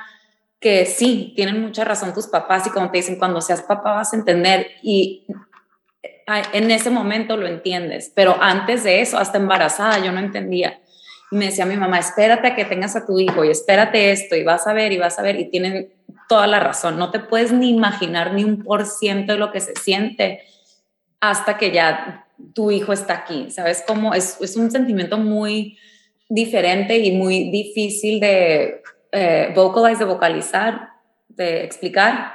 que 0.59 0.87
sí, 0.87 1.35
tienen 1.37 1.61
mucha 1.61 1.85
razón 1.85 2.15
tus 2.15 2.29
papás 2.29 2.67
y 2.67 2.71
como 2.71 2.91
te 2.91 2.97
dicen, 2.97 3.19
cuando 3.19 3.43
seas 3.43 3.61
papá 3.61 3.93
vas 3.93 4.15
a 4.15 4.17
entender 4.17 4.69
y 4.83 5.27
en 6.27 6.71
ese 6.71 6.91
momento 6.91 7.37
lo 7.37 7.47
entiendes, 7.47 8.11
pero 8.15 8.37
antes 8.41 8.85
de 8.85 9.01
eso, 9.01 9.19
hasta 9.19 9.39
embarazada, 9.39 10.05
yo 10.05 10.13
no 10.13 10.19
entendía. 10.19 10.81
Y 11.31 11.37
me 11.37 11.47
decía 11.47 11.67
mi 11.67 11.77
mamá, 11.77 11.99
espérate 11.99 12.49
a 12.49 12.55
que 12.55 12.65
tengas 12.65 12.97
a 12.97 13.07
tu 13.07 13.19
hijo 13.19 13.45
y 13.45 13.51
espérate 13.51 14.11
esto 14.11 14.37
y 14.37 14.45
vas 14.45 14.67
a 14.67 14.73
ver 14.73 14.93
y 14.93 14.99
vas 14.99 15.19
a 15.19 15.23
ver 15.23 15.39
y 15.39 15.51
tienen 15.51 15.93
toda 16.29 16.47
la 16.47 16.61
razón. 16.61 16.99
No 16.99 17.11
te 17.11 17.21
puedes 17.21 17.53
ni 17.53 17.71
imaginar 17.71 18.35
ni 18.35 18.45
un 18.45 18.63
por 18.63 18.87
ciento 18.87 19.33
de 19.33 19.39
lo 19.39 19.53
que 19.53 19.61
se 19.61 19.75
siente 19.77 20.43
hasta 21.21 21.57
que 21.57 21.71
ya 21.71 22.27
tu 22.55 22.71
hijo 22.71 22.93
está 22.93 23.15
aquí. 23.15 23.51
¿Sabes 23.51 23.85
cómo? 23.87 24.15
Es, 24.15 24.39
es 24.41 24.57
un 24.57 24.71
sentimiento 24.71 25.19
muy 25.19 25.79
diferente 26.29 26.99
y 26.99 27.13
muy 27.13 27.51
difícil 27.51 28.21
de 28.21 28.83
eh, 29.19 29.55
de 29.55 30.05
vocalizar, 30.05 30.91
de 31.29 31.65
explicar. 31.65 32.35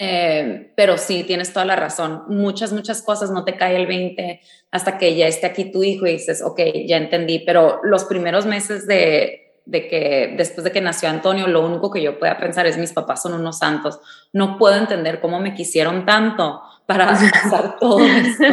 Eh, 0.00 0.72
pero 0.76 0.96
sí, 0.96 1.24
tienes 1.24 1.52
toda 1.52 1.66
la 1.66 1.76
razón. 1.76 2.22
Muchas, 2.28 2.72
muchas 2.72 3.02
cosas 3.02 3.30
no 3.30 3.44
te 3.44 3.56
cae 3.56 3.76
el 3.76 3.86
20 3.86 4.40
hasta 4.70 4.96
que 4.96 5.16
ya 5.16 5.26
esté 5.26 5.46
aquí 5.46 5.72
tu 5.72 5.82
hijo 5.82 6.06
y 6.06 6.12
dices, 6.12 6.40
ok, 6.42 6.60
ya 6.86 6.96
entendí. 6.96 7.40
Pero 7.40 7.80
los 7.82 8.04
primeros 8.04 8.46
meses 8.46 8.86
de, 8.86 9.54
de 9.64 9.88
que, 9.88 10.34
después 10.36 10.64
de 10.64 10.70
que 10.70 10.80
nació 10.80 11.08
Antonio, 11.08 11.48
lo 11.48 11.66
único 11.66 11.90
que 11.90 12.00
yo 12.00 12.18
pueda 12.18 12.38
pensar 12.38 12.66
es 12.66 12.78
mis 12.78 12.92
papás 12.92 13.22
son 13.22 13.34
unos 13.34 13.58
santos. 13.58 14.00
No 14.32 14.56
puedo 14.56 14.76
entender 14.76 15.20
cómo 15.20 15.40
me 15.40 15.54
quisieron 15.54 16.06
tanto 16.06 16.62
para 16.86 17.06
pasar 17.06 17.78
todo 17.78 17.98
esto. 18.00 18.44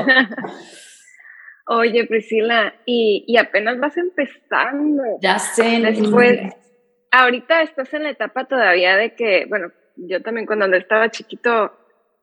Oye, 1.68 2.06
Priscila, 2.06 2.76
y, 2.86 3.24
y, 3.28 3.38
apenas 3.38 3.80
vas 3.80 3.98
empezando. 3.98 5.04
Ya 5.22 5.40
sé. 5.40 5.80
Después, 5.82 6.40
ahorita 7.12 7.64
estás 7.64 7.92
en 7.94 8.04
la 8.04 8.12
etapa 8.12 8.46
todavía 8.46 8.96
de 8.98 9.16
que, 9.16 9.46
bueno, 9.48 9.72
yo 9.96 10.22
también 10.22 10.46
cuando 10.46 10.66
estaba 10.76 11.10
chiquito, 11.10 11.74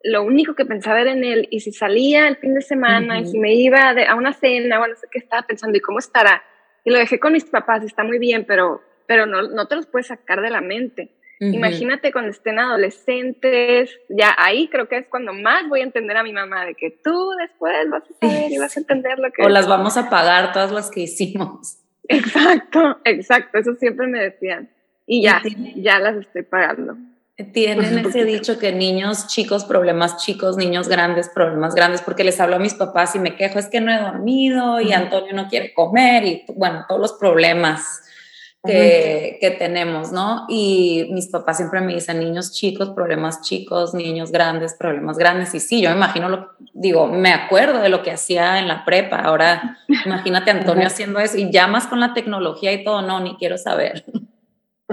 lo 0.03 0.23
único 0.23 0.55
que 0.55 0.65
pensaba 0.65 1.01
era 1.01 1.13
en 1.13 1.25
él. 1.25 1.49
Y 1.51 1.61
si 1.61 1.73
salía 1.73 2.29
el 2.29 2.37
fin 2.37 2.55
de 2.55 2.63
semana, 2.63 3.21
y 3.21 3.27
si 3.27 3.39
me 3.39 3.55
iba 3.55 3.91
a 3.91 4.15
una 4.15 4.33
cena, 4.33 4.79
bueno, 4.79 4.95
no 4.95 5.01
sé 5.01 5.07
qué 5.11 5.19
estaba 5.19 5.43
pensando 5.43 5.77
y 5.77 5.81
cómo 5.81 5.99
estará. 5.99 6.43
y 6.85 6.91
lo 6.91 6.99
dejé 6.99 7.21
con 7.21 7.33
mis 7.33 7.45
papás, 7.45 7.85
está 7.85 8.03
muy 8.05 8.19
bien, 8.19 8.45
pero, 8.47 8.83
pero 9.07 9.27
no, 9.27 9.43
no 9.43 9.69
te 9.69 9.77
los 9.77 9.87
puedes 9.87 10.09
sacar 10.09 10.41
de 10.41 10.51
la 10.51 10.61
mente. 10.61 11.11
Imagínate 11.51 12.13
cuando 12.13 12.31
estén 12.31 12.61
adolescentes, 12.61 13.99
ya 14.09 14.33
ahí 14.39 14.69
creo 14.69 14.89
que 14.89 14.99
es 14.99 15.09
cuando 15.09 15.33
más 15.33 15.69
voy 15.69 15.81
a 15.81 15.83
entender 15.83 16.17
a 16.17 16.23
mi 16.23 16.33
mamá, 16.33 16.65
de 16.65 16.77
que 16.77 16.91
tú 17.03 17.31
después 17.37 17.91
vas 17.91 18.05
a 18.05 18.29
saber 18.29 18.53
y 18.53 18.59
vas 18.59 18.77
a 18.77 18.81
entender 18.81 19.19
lo 19.19 19.33
que... 19.33 19.43
O 19.43 19.49
las 19.49 19.67
vamos 19.67 19.97
a 19.97 20.09
pagar 20.09 20.53
todas 20.53 20.71
las 20.71 20.89
que 20.89 21.01
hicimos. 21.01 21.79
Exacto, 22.09 22.99
exacto, 23.05 23.59
eso 23.59 23.75
siempre 23.75 24.07
me 24.07 24.21
decían. 24.21 24.71
Y 25.05 25.23
ya, 25.23 25.43
ya 25.75 25.99
las 25.99 26.17
estoy 26.17 26.43
pagando. 26.43 26.97
Tienen 27.53 27.99
ese 28.07 28.25
dicho 28.25 28.59
que 28.59 28.73
niños 28.73 29.27
chicos, 29.27 29.65
problemas 29.65 30.19
chicos, 30.19 30.57
niños 30.57 30.89
grandes, 30.89 31.29
problemas 31.29 31.75
grandes, 31.75 32.03
porque 32.03 32.25
les 32.25 32.41
hablo 32.41 32.57
a 32.57 32.59
mis 32.59 32.75
papás 32.75 33.15
y 33.15 33.19
me 33.19 33.37
quejo, 33.37 33.59
es 33.59 33.67
que 33.67 33.81
no 33.81 33.93
he 33.93 33.99
dormido 33.99 34.81
y 34.81 34.93
Antonio 34.93 35.33
no 35.33 35.49
quiere 35.49 35.73
comer 35.75 36.25
y 36.25 36.45
bueno, 36.55 36.85
todos 36.89 37.01
los 37.01 37.13
problemas 37.15 38.03
que, 38.65 39.39
que, 39.41 39.51
tenemos, 39.51 40.13
¿no? 40.13 40.47
Y 40.49 41.09
mis 41.11 41.27
papás 41.27 41.57
siempre 41.57 41.81
me 41.81 41.95
dicen 41.95 42.21
niños 42.21 42.53
chicos, 42.53 42.91
problemas 42.91 43.41
chicos, 43.43 43.93
niños 43.93 44.31
grandes, 44.31 44.75
problemas 44.75 45.19
grandes. 45.19 45.53
Y 45.55 45.61
sí, 45.61 45.83
yo 45.83 45.91
me 45.91 45.97
imagino, 45.97 46.29
lo, 46.29 46.51
digo, 46.73 47.09
me 47.09 47.33
acuerdo 47.33 47.81
de 47.81 47.89
lo 47.89 48.03
que 48.03 48.13
hacía 48.13 48.61
en 48.61 48.69
la 48.69 48.85
prepa. 48.85 49.17
Ahora, 49.17 49.79
imagínate 50.07 50.53
Antonio 50.53 50.87
haciendo 50.87 51.19
eso 51.19 51.39
y 51.39 51.51
ya 51.51 51.67
más 51.67 51.89
con 51.89 51.99
la 51.99 52.15
tecnología 52.15 52.73
y 52.73 52.85
todo, 52.85 53.03
no, 53.03 53.19
ni 53.19 53.37
quiero 53.37 53.59
saber. 53.59 54.05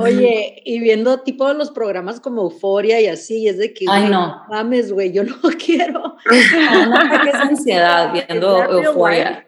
Oye, 0.02 0.62
y 0.66 0.80
viendo 0.80 1.22
tipo 1.22 1.52
los 1.54 1.72
programas 1.72 2.20
como 2.20 2.44
Euforia 2.44 3.00
y 3.02 3.08
así, 3.08 3.48
es 3.48 3.58
de 3.58 3.74
que, 3.74 3.86
Ay, 3.90 4.10
no. 4.10 4.44
mames, 4.50 4.92
güey, 4.92 5.12
yo 5.12 5.24
no 5.24 5.36
quiero. 5.64 6.00
No, 6.02 6.86
no, 6.86 7.24
que 7.24 7.30
es 7.30 7.36
ansiedad 7.36 8.12
viendo 8.14 8.64
Euforia. 8.84 9.46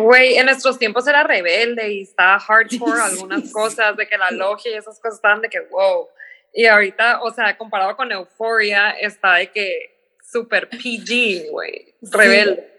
Güey, 0.00 0.36
en 0.36 0.46
nuestros 0.46 0.78
tiempos 0.78 1.06
era 1.06 1.24
rebelde 1.24 1.92
y 1.92 2.02
estaba 2.02 2.38
hardcore 2.38 3.00
algunas 3.00 3.52
cosas, 3.52 3.96
de 3.96 4.08
que 4.08 4.16
la 4.16 4.30
logia 4.30 4.72
y 4.72 4.74
esas 4.74 4.98
cosas 4.98 5.16
estaban 5.16 5.42
de 5.42 5.48
que, 5.48 5.60
wow. 5.70 6.08
Y 6.54 6.64
ahorita, 6.66 7.20
o 7.22 7.30
sea, 7.32 7.56
comparado 7.56 7.94
con 7.94 8.10
Euphoria, 8.10 8.90
está 8.90 9.34
de 9.34 9.50
que 9.50 9.98
super 10.22 10.68
PG, 10.70 11.50
güey, 11.50 11.94
rebelde. 12.02 12.77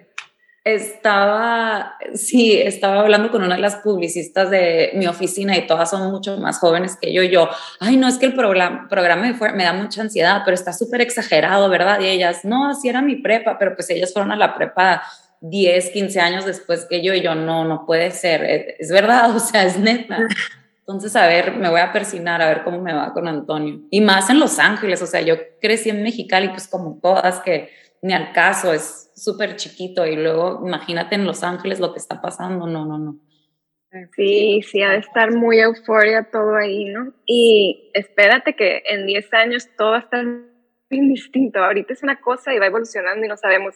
Estaba, 0.74 1.98
sí, 2.14 2.60
estaba 2.60 3.02
hablando 3.02 3.32
con 3.32 3.44
una 3.44 3.56
de 3.56 3.62
las 3.62 3.78
publicistas 3.78 4.50
de 4.50 4.92
mi 4.96 5.08
oficina 5.08 5.58
y 5.58 5.68
todas 5.68 5.90
son 5.90 6.12
mucho 6.12 6.38
más 6.38 6.60
jóvenes 6.60 6.98
que 7.02 7.14
yo. 7.14 7.24
Yo, 7.24 7.50
ay, 7.80 7.98
no, 7.98 8.08
es 8.08 8.18
que 8.18 8.26
el 8.26 8.34
programa, 8.34 8.88
programa 8.90 9.32
me 9.56 9.64
da 9.64 9.74
mucha 9.74 10.02
ansiedad, 10.02 10.42
pero 10.46 10.56
está 10.56 10.74
súper 10.74 11.02
exagerado, 11.02 11.70
¿verdad? 11.70 12.00
Y 12.02 12.08
ellas, 12.08 12.46
no, 12.46 12.70
así 12.70 12.90
era 12.90 13.02
mi 13.02 13.16
prepa, 13.16 13.58
pero 13.58 13.76
pues 13.76 13.90
ellas 13.90 14.14
fueron 14.14 14.32
a 14.32 14.36
la 14.36 14.56
prepa 14.56 15.02
10, 15.42 15.90
15 15.92 16.20
años 16.20 16.46
después 16.46 16.86
que 16.86 17.02
yo 17.02 17.14
y 17.14 17.22
yo, 17.22 17.36
no, 17.36 17.66
no 17.66 17.86
puede 17.86 18.12
ser, 18.12 18.44
eh, 18.44 18.76
es 18.80 18.92
verdad, 18.92 19.36
o 19.36 19.40
sea, 19.40 19.64
es 19.64 19.78
neta. 19.78 20.18
Entonces, 20.80 21.16
a 21.16 21.28
ver, 21.28 21.56
me 21.56 21.70
voy 21.70 21.82
a 21.82 21.92
persinar 21.92 22.42
a 22.42 22.48
ver 22.48 22.64
cómo 22.64 22.82
me 22.82 22.94
va 22.94 23.14
con 23.14 23.28
Antonio. 23.28 23.82
Y 23.92 24.02
más 24.02 24.30
en 24.32 24.40
Los 24.40 24.58
Ángeles, 24.58 25.02
o 25.04 25.06
sea, 25.06 25.22
yo 25.22 25.36
crecí 25.62 25.92
en 25.92 26.02
Mexicali, 26.02 26.50
pues 26.50 26.68
como 26.68 26.98
todas, 27.00 27.42
que 27.42 27.70
ni 28.02 28.14
al 28.14 28.32
caso, 28.32 28.74
es 28.74 29.12
súper 29.16 29.56
chiquito. 29.56 30.06
Y 30.06 30.16
luego, 30.16 30.62
imagínate 30.66 31.16
en 31.16 31.26
Los 31.26 31.44
Ángeles 31.44 31.80
lo 31.80 31.94
que 31.94 32.00
está 32.00 32.22
pasando, 32.22 32.68
no, 32.68 32.86
no, 32.86 32.98
no. 32.98 33.20
Sí, 34.16 34.62
sí, 34.62 34.84
ha 34.84 34.92
de 34.92 35.00
estar 35.00 35.32
muy 35.32 35.60
euforia 35.60 36.30
todo 36.30 36.56
ahí, 36.56 36.86
¿no? 36.86 37.12
Y 37.26 37.90
espérate 37.96 38.56
que 38.56 38.84
en 38.86 39.08
10 39.08 39.34
años 39.34 39.68
todo 39.76 39.92
va 39.92 39.98
a 39.98 40.02
estar 40.02 40.26
bien 40.90 41.10
distinto. 41.10 41.60
Ahorita 41.64 41.94
es 41.94 42.04
una 42.04 42.22
cosa 42.22 42.54
y 42.54 42.60
va 42.60 42.68
evolucionando 42.68 43.26
y 43.26 43.30
no 43.30 43.36
sabemos 43.36 43.76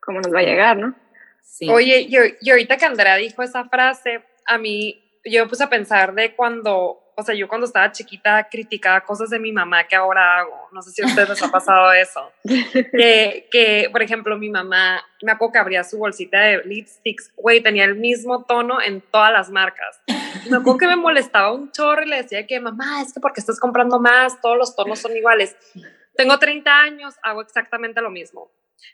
cómo 0.00 0.20
nos 0.20 0.32
va 0.32 0.40
a 0.40 0.44
llegar, 0.44 0.76
¿no? 0.76 0.94
Sí. 1.42 1.68
Oye, 1.68 2.06
yo, 2.08 2.20
y 2.40 2.50
ahorita 2.50 2.76
que 2.76 2.84
Andrea 2.84 3.16
dijo 3.16 3.42
esa 3.42 3.64
frase, 3.68 4.22
a 4.46 4.58
mí, 4.58 5.02
yo 5.24 5.42
me 5.42 5.48
puse 5.48 5.64
a 5.64 5.70
pensar 5.70 6.14
de 6.14 6.36
cuando, 6.36 7.00
o 7.18 7.22
sea, 7.24 7.34
yo 7.34 7.48
cuando 7.48 7.66
estaba 7.66 7.90
chiquita 7.90 8.48
criticaba 8.48 9.00
cosas 9.00 9.28
de 9.30 9.40
mi 9.40 9.50
mamá 9.50 9.88
que 9.88 9.96
ahora 9.96 10.38
hago. 10.38 10.68
No 10.70 10.80
sé 10.82 10.92
si 10.92 11.02
a 11.02 11.06
ustedes 11.06 11.28
les 11.28 11.42
ha 11.42 11.50
pasado 11.50 11.92
eso. 11.92 12.30
que, 12.44 13.48
que, 13.50 13.88
por 13.90 14.02
ejemplo, 14.02 14.38
mi 14.38 14.48
mamá, 14.48 15.04
me 15.20 15.32
acuerdo 15.32 15.54
que 15.54 15.58
abría 15.58 15.82
su 15.82 15.98
bolsita 15.98 16.38
de 16.38 16.62
lipsticks, 16.64 17.32
güey, 17.34 17.60
tenía 17.60 17.86
el 17.86 17.96
mismo 17.96 18.44
tono 18.44 18.80
en 18.80 19.00
todas 19.00 19.32
las 19.32 19.50
marcas. 19.50 20.00
Me 20.48 20.58
acuerdo 20.58 20.78
que 20.78 20.86
me 20.86 20.94
molestaba 20.94 21.52
un 21.52 21.72
chorro 21.72 22.04
y 22.04 22.08
le 22.08 22.22
decía 22.22 22.46
que, 22.46 22.60
mamá, 22.60 23.02
es 23.02 23.12
que 23.12 23.18
porque 23.18 23.40
estás 23.40 23.58
comprando 23.58 23.98
más, 23.98 24.40
todos 24.40 24.56
los 24.56 24.76
tonos 24.76 25.00
son 25.00 25.16
iguales. 25.16 25.56
Tengo 26.14 26.38
30 26.38 26.70
años, 26.70 27.16
hago 27.24 27.42
exactamente 27.42 28.00
lo 28.00 28.10
mismo 28.10 28.48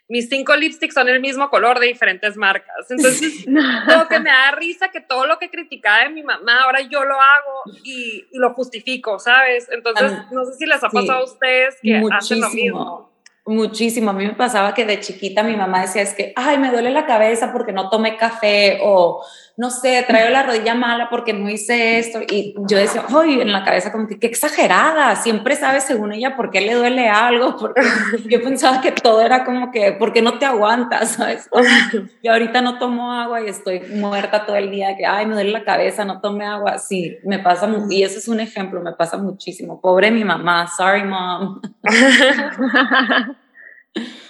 mis 0.07 0.29
cinco 0.29 0.55
lipsticks 0.55 0.93
son 0.93 1.09
el 1.09 1.19
mismo 1.19 1.49
color 1.49 1.79
de 1.79 1.87
diferentes 1.87 2.37
marcas. 2.37 2.89
Entonces, 2.89 3.45
lo 3.47 4.07
que 4.09 4.19
me 4.19 4.29
da 4.29 4.51
risa 4.51 4.89
que 4.89 5.01
todo 5.01 5.25
lo 5.25 5.37
que 5.39 5.49
criticaba 5.49 6.03
de 6.03 6.09
mi 6.09 6.23
mamá, 6.23 6.63
ahora 6.63 6.81
yo 6.81 7.03
lo 7.03 7.15
hago 7.15 7.63
y, 7.83 8.25
lo 8.33 8.53
justifico, 8.53 9.19
¿sabes? 9.19 9.67
Entonces, 9.71 10.11
no 10.31 10.45
sé 10.45 10.53
si 10.53 10.65
les 10.65 10.83
ha 10.83 10.89
pasado 10.89 11.19
a 11.19 11.23
ustedes 11.23 11.75
que 11.81 12.01
hacen 12.11 12.41
lo 12.41 12.49
mismo. 12.49 13.15
Muchísimo. 13.47 14.09
A 14.09 14.13
mí 14.13 14.25
me 14.25 14.33
pasaba 14.33 14.73
que 14.73 14.85
de 14.85 14.99
chiquita 14.99 15.43
mi 15.43 15.55
mamá 15.55 15.81
decía 15.81 16.01
es 16.01 16.13
que, 16.15 16.33
ay, 16.35 16.57
me 16.57 16.71
duele 16.71 16.89
la 16.89 17.05
cabeza 17.05 17.53
porque 17.53 17.73
no 17.73 17.89
tomé 17.89 18.17
café 18.17 18.79
o 18.81 19.23
no 19.57 19.69
sé, 19.69 20.03
traigo 20.05 20.29
la 20.29 20.43
rodilla 20.43 20.75
mala 20.75 21.09
porque 21.09 21.31
no 21.31 21.49
hice 21.49 21.97
esto. 21.97 22.19
Y 22.29 22.55
yo 22.67 22.77
decía, 22.77 23.05
ay, 23.07 23.39
en 23.39 23.53
la 23.53 23.63
cabeza 23.63 23.91
como 23.91 24.07
que 24.07 24.19
qué 24.19 24.27
exagerada, 24.27 25.15
siempre 25.15 25.55
sabe 25.55 25.79
según 25.79 26.11
ella 26.11 26.35
por 26.35 26.51
qué 26.51 26.59
le 26.61 26.73
duele 26.73 27.07
algo, 27.07 27.55
porque 27.59 27.81
yo 28.25 28.41
pensaba 28.43 28.81
que 28.81 28.91
todo 28.91 29.21
era 29.21 29.45
como 29.45 29.71
que, 29.71 29.93
porque 29.93 30.21
no 30.21 30.37
te 30.39 30.45
aguantas, 30.45 31.13
¿sabes? 31.13 31.49
Y 32.21 32.27
ahorita 32.27 32.61
no 32.61 32.79
tomo 32.79 33.13
agua 33.13 33.41
y 33.41 33.47
estoy 33.47 33.79
muerta 33.79 34.45
todo 34.45 34.55
el 34.55 34.71
día, 34.71 34.97
que, 34.97 35.05
ay, 35.05 35.25
me 35.25 35.35
duele 35.35 35.51
la 35.51 35.63
cabeza, 35.63 36.03
no 36.05 36.21
tomé 36.21 36.45
agua. 36.45 36.79
Sí, 36.79 37.17
me 37.23 37.39
pasa, 37.39 37.69
y 37.89 38.03
ese 38.03 38.19
es 38.19 38.27
un 38.27 38.39
ejemplo, 38.39 38.81
me 38.81 38.93
pasa 38.93 39.17
muchísimo. 39.17 39.79
Pobre 39.79 40.11
mi 40.11 40.23
mamá, 40.23 40.67
sorry 40.67 41.03
mom. 41.03 41.61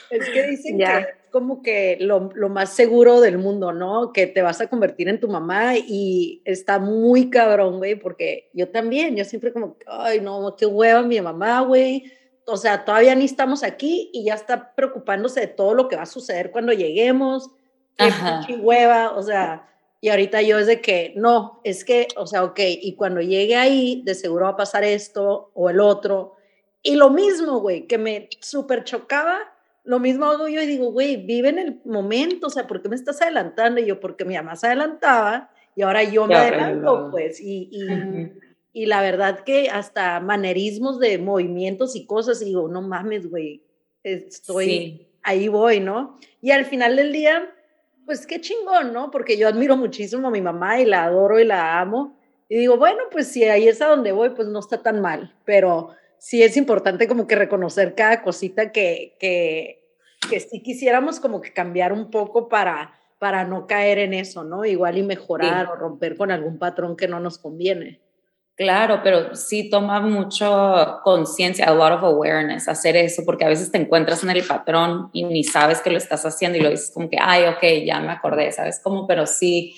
Es 0.09 0.29
que 0.29 0.47
dicen 0.47 0.77
que 0.77 0.85
como 1.35 1.61
que 1.61 1.97
lo, 1.99 2.29
lo, 2.33 2.47
más 2.47 2.69
seguro 2.69 3.19
del 3.19 3.37
mundo, 3.37 3.73
¿no? 3.73 4.13
Que 4.13 4.25
te 4.25 4.41
vas 4.41 4.61
a 4.61 4.67
convertir 4.67 5.09
en 5.09 5.19
tu 5.19 5.27
mamá 5.27 5.73
y 5.75 6.41
está 6.45 6.79
muy 6.79 7.29
cabrón, 7.29 7.79
güey, 7.79 7.95
porque 7.95 8.49
yo 8.53 8.69
también, 8.69 9.17
yo 9.17 9.25
siempre 9.25 9.51
como, 9.51 9.75
ay, 9.85 10.21
no, 10.21 10.55
qué 10.55 10.65
hueva 10.65 11.01
mi 11.01 11.19
mamá, 11.19 11.59
güey. 11.59 12.09
O 12.45 12.55
sea, 12.55 12.85
todavía 12.85 13.13
ni 13.15 13.25
estamos 13.25 13.63
aquí 13.63 14.09
y 14.13 14.23
ya 14.23 14.35
está 14.35 14.73
preocupándose 14.75 15.41
de 15.41 15.47
todo 15.47 15.73
lo 15.73 15.89
que 15.89 15.97
va 15.97 16.03
a 16.03 16.05
suceder 16.05 16.51
cuando 16.51 16.71
lleguemos. 16.71 17.51
Qué 18.47 18.55
hueva, 18.55 19.11
o 19.17 19.21
sea, 19.21 19.67
y 19.99 20.07
ahorita 20.07 20.41
yo 20.41 20.57
es 20.57 20.67
de 20.67 20.79
que, 20.79 21.11
no, 21.17 21.59
es 21.65 21.83
que, 21.83 22.07
o 22.15 22.27
sea, 22.27 22.45
ok, 22.45 22.61
y 22.61 22.95
cuando 22.95 23.19
llegue 23.19 23.57
ahí, 23.57 24.03
de 24.05 24.15
seguro 24.15 24.45
va 24.45 24.51
a 24.51 24.55
pasar 24.55 24.85
esto 24.85 25.51
o 25.53 25.69
el 25.69 25.81
otro. 25.81 26.37
Y 26.81 26.95
lo 26.95 27.09
mismo, 27.09 27.59
güey, 27.59 27.87
que 27.87 27.97
me 27.97 28.29
súper 28.39 28.85
chocaba 28.85 29.37
lo 29.85 29.99
mismo 29.99 30.25
hago 30.25 30.47
yo 30.47 30.61
y 30.61 30.65
digo, 30.65 30.91
güey, 30.91 31.15
vive 31.15 31.49
en 31.49 31.59
el 31.59 31.81
momento, 31.85 32.47
o 32.47 32.49
sea, 32.49 32.67
¿por 32.67 32.81
qué 32.81 32.89
me 32.89 32.95
estás 32.95 33.21
adelantando? 33.21 33.79
Y 33.79 33.85
yo, 33.85 33.99
porque 33.99 34.25
mi 34.25 34.35
mamá 34.35 34.55
se 34.55 34.67
adelantaba 34.67 35.51
y 35.75 35.83
ahora 35.83 36.03
yo 36.03 36.25
me 36.25 36.35
adelanto, 36.35 37.09
pues, 37.11 37.39
y, 37.39 37.69
y, 37.71 38.31
y, 38.73 38.85
la 38.87 39.01
verdad 39.01 39.41
que 39.41 39.69
hasta 39.69 40.19
manerismos 40.19 40.99
de 40.99 41.17
movimientos 41.17 41.95
y 41.95 42.05
cosas, 42.05 42.41
y 42.41 42.45
digo, 42.45 42.67
no 42.67 42.81
mames, 42.81 43.29
güey, 43.29 43.63
estoy, 44.03 45.07
ahí 45.21 45.47
voy, 45.47 45.79
¿no? 45.79 46.17
Y 46.41 46.51
al 46.51 46.65
final 46.65 46.95
del 46.95 47.11
día, 47.11 47.53
pues 48.05 48.25
qué 48.25 48.41
chingón, 48.41 48.93
¿no? 48.93 49.11
Porque 49.11 49.37
yo 49.37 49.47
admiro 49.47 49.77
muchísimo 49.77 50.29
a 50.29 50.31
mi 50.31 50.41
mamá 50.41 50.79
y 50.79 50.85
la 50.85 51.05
adoro 51.05 51.39
y 51.39 51.45
la 51.45 51.79
amo. 51.79 52.17
Y 52.47 52.57
digo, 52.57 52.77
bueno, 52.77 53.03
pues 53.11 53.27
si 53.27 53.43
ahí 53.43 53.67
es 53.67 53.81
a 53.81 53.87
donde 53.87 54.11
voy, 54.11 54.29
pues 54.29 54.47
no 54.47 54.59
está 54.59 54.81
tan 54.81 55.01
mal, 55.01 55.35
pero 55.43 55.89
sí 56.19 56.43
es 56.43 56.57
importante 56.57 57.07
como 57.07 57.27
que 57.27 57.35
reconocer 57.35 57.95
cada 57.95 58.21
cosita 58.21 58.71
que, 58.71 59.15
que, 59.19 59.95
que 60.29 60.39
sí 60.39 60.61
quisiéramos 60.61 61.19
como 61.19 61.41
que 61.41 61.53
cambiar 61.53 61.93
un 61.93 62.09
poco 62.09 62.49
para, 62.49 62.93
para 63.19 63.45
no 63.45 63.67
caer 63.67 63.99
en 63.99 64.13
eso, 64.13 64.43
¿no? 64.43 64.65
Igual 64.65 64.97
y 64.97 65.03
mejorar 65.03 65.67
o 65.67 65.75
romper 65.75 66.15
con 66.15 66.31
algún 66.31 66.59
patrón 66.59 66.95
que 66.95 67.07
no 67.07 67.19
nos 67.19 67.37
conviene. 67.37 68.01
Claro, 68.57 69.01
pero 69.03 69.35
sí 69.35 69.69
toma 69.69 69.99
mucho 69.99 71.01
conciencia, 71.03 71.65
a 71.65 71.73
lot 71.73 71.91
of 71.91 72.03
awareness, 72.03 72.69
hacer 72.69 72.95
eso, 72.95 73.23
porque 73.25 73.43
a 73.43 73.49
veces 73.49 73.69
te 73.69 73.77
encuentras 73.77 74.23
en 74.23 74.29
el 74.29 74.43
patrón 74.43 75.09
y 75.11 75.25
ni 75.25 75.43
sabes 75.43 75.81
que 75.81 75.89
lo 75.89 75.97
estás 75.97 76.25
haciendo 76.25 76.57
y 76.57 76.61
lo 76.61 76.69
dices 76.69 76.89
como 76.93 77.09
que, 77.09 77.17
ay, 77.19 77.43
ok, 77.47 77.85
ya 77.85 77.99
me 77.99 78.13
acordé, 78.13 78.53
¿sabes? 78.53 78.79
Como, 78.81 79.07
pero 79.07 79.27
sí, 79.27 79.75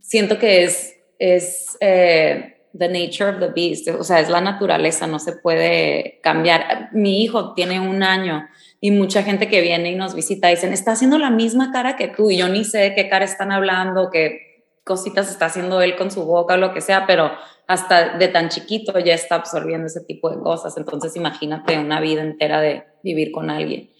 siento 0.00 0.36
que 0.36 0.64
es, 0.64 0.96
es 1.20 1.76
eh, 1.80 2.57
the 2.78 2.88
nature 2.88 3.30
of 3.30 3.40
the 3.40 3.48
beast, 3.48 3.88
o 3.88 4.04
sea, 4.04 4.20
es 4.20 4.28
la 4.28 4.40
naturaleza, 4.40 5.06
no 5.06 5.18
se 5.18 5.32
puede 5.32 6.20
cambiar. 6.22 6.90
Mi 6.92 7.22
hijo 7.22 7.54
tiene 7.54 7.80
un 7.80 8.02
año 8.02 8.48
y 8.80 8.90
mucha 8.90 9.22
gente 9.22 9.48
que 9.48 9.60
viene 9.60 9.90
y 9.90 9.96
nos 9.96 10.14
visita 10.14 10.48
dicen, 10.48 10.72
está 10.72 10.92
haciendo 10.92 11.18
la 11.18 11.30
misma 11.30 11.72
cara 11.72 11.96
que 11.96 12.08
tú 12.08 12.30
y 12.30 12.38
yo 12.38 12.48
ni 12.48 12.64
sé 12.64 12.78
de 12.78 12.94
qué 12.94 13.08
cara 13.08 13.24
están 13.24 13.52
hablando, 13.52 14.10
qué 14.10 14.64
cositas 14.84 15.30
está 15.30 15.46
haciendo 15.46 15.82
él 15.82 15.96
con 15.96 16.10
su 16.10 16.24
boca 16.24 16.54
o 16.54 16.56
lo 16.56 16.72
que 16.72 16.80
sea, 16.80 17.06
pero 17.06 17.32
hasta 17.66 18.16
de 18.16 18.28
tan 18.28 18.48
chiquito 18.48 18.98
ya 18.98 19.14
está 19.14 19.34
absorbiendo 19.34 19.86
ese 19.86 20.00
tipo 20.00 20.30
de 20.30 20.40
cosas. 20.40 20.76
Entonces 20.76 21.14
imagínate 21.16 21.78
una 21.78 22.00
vida 22.00 22.22
entera 22.22 22.60
de 22.60 22.84
vivir 23.02 23.30
con 23.30 23.50
alguien. 23.50 23.90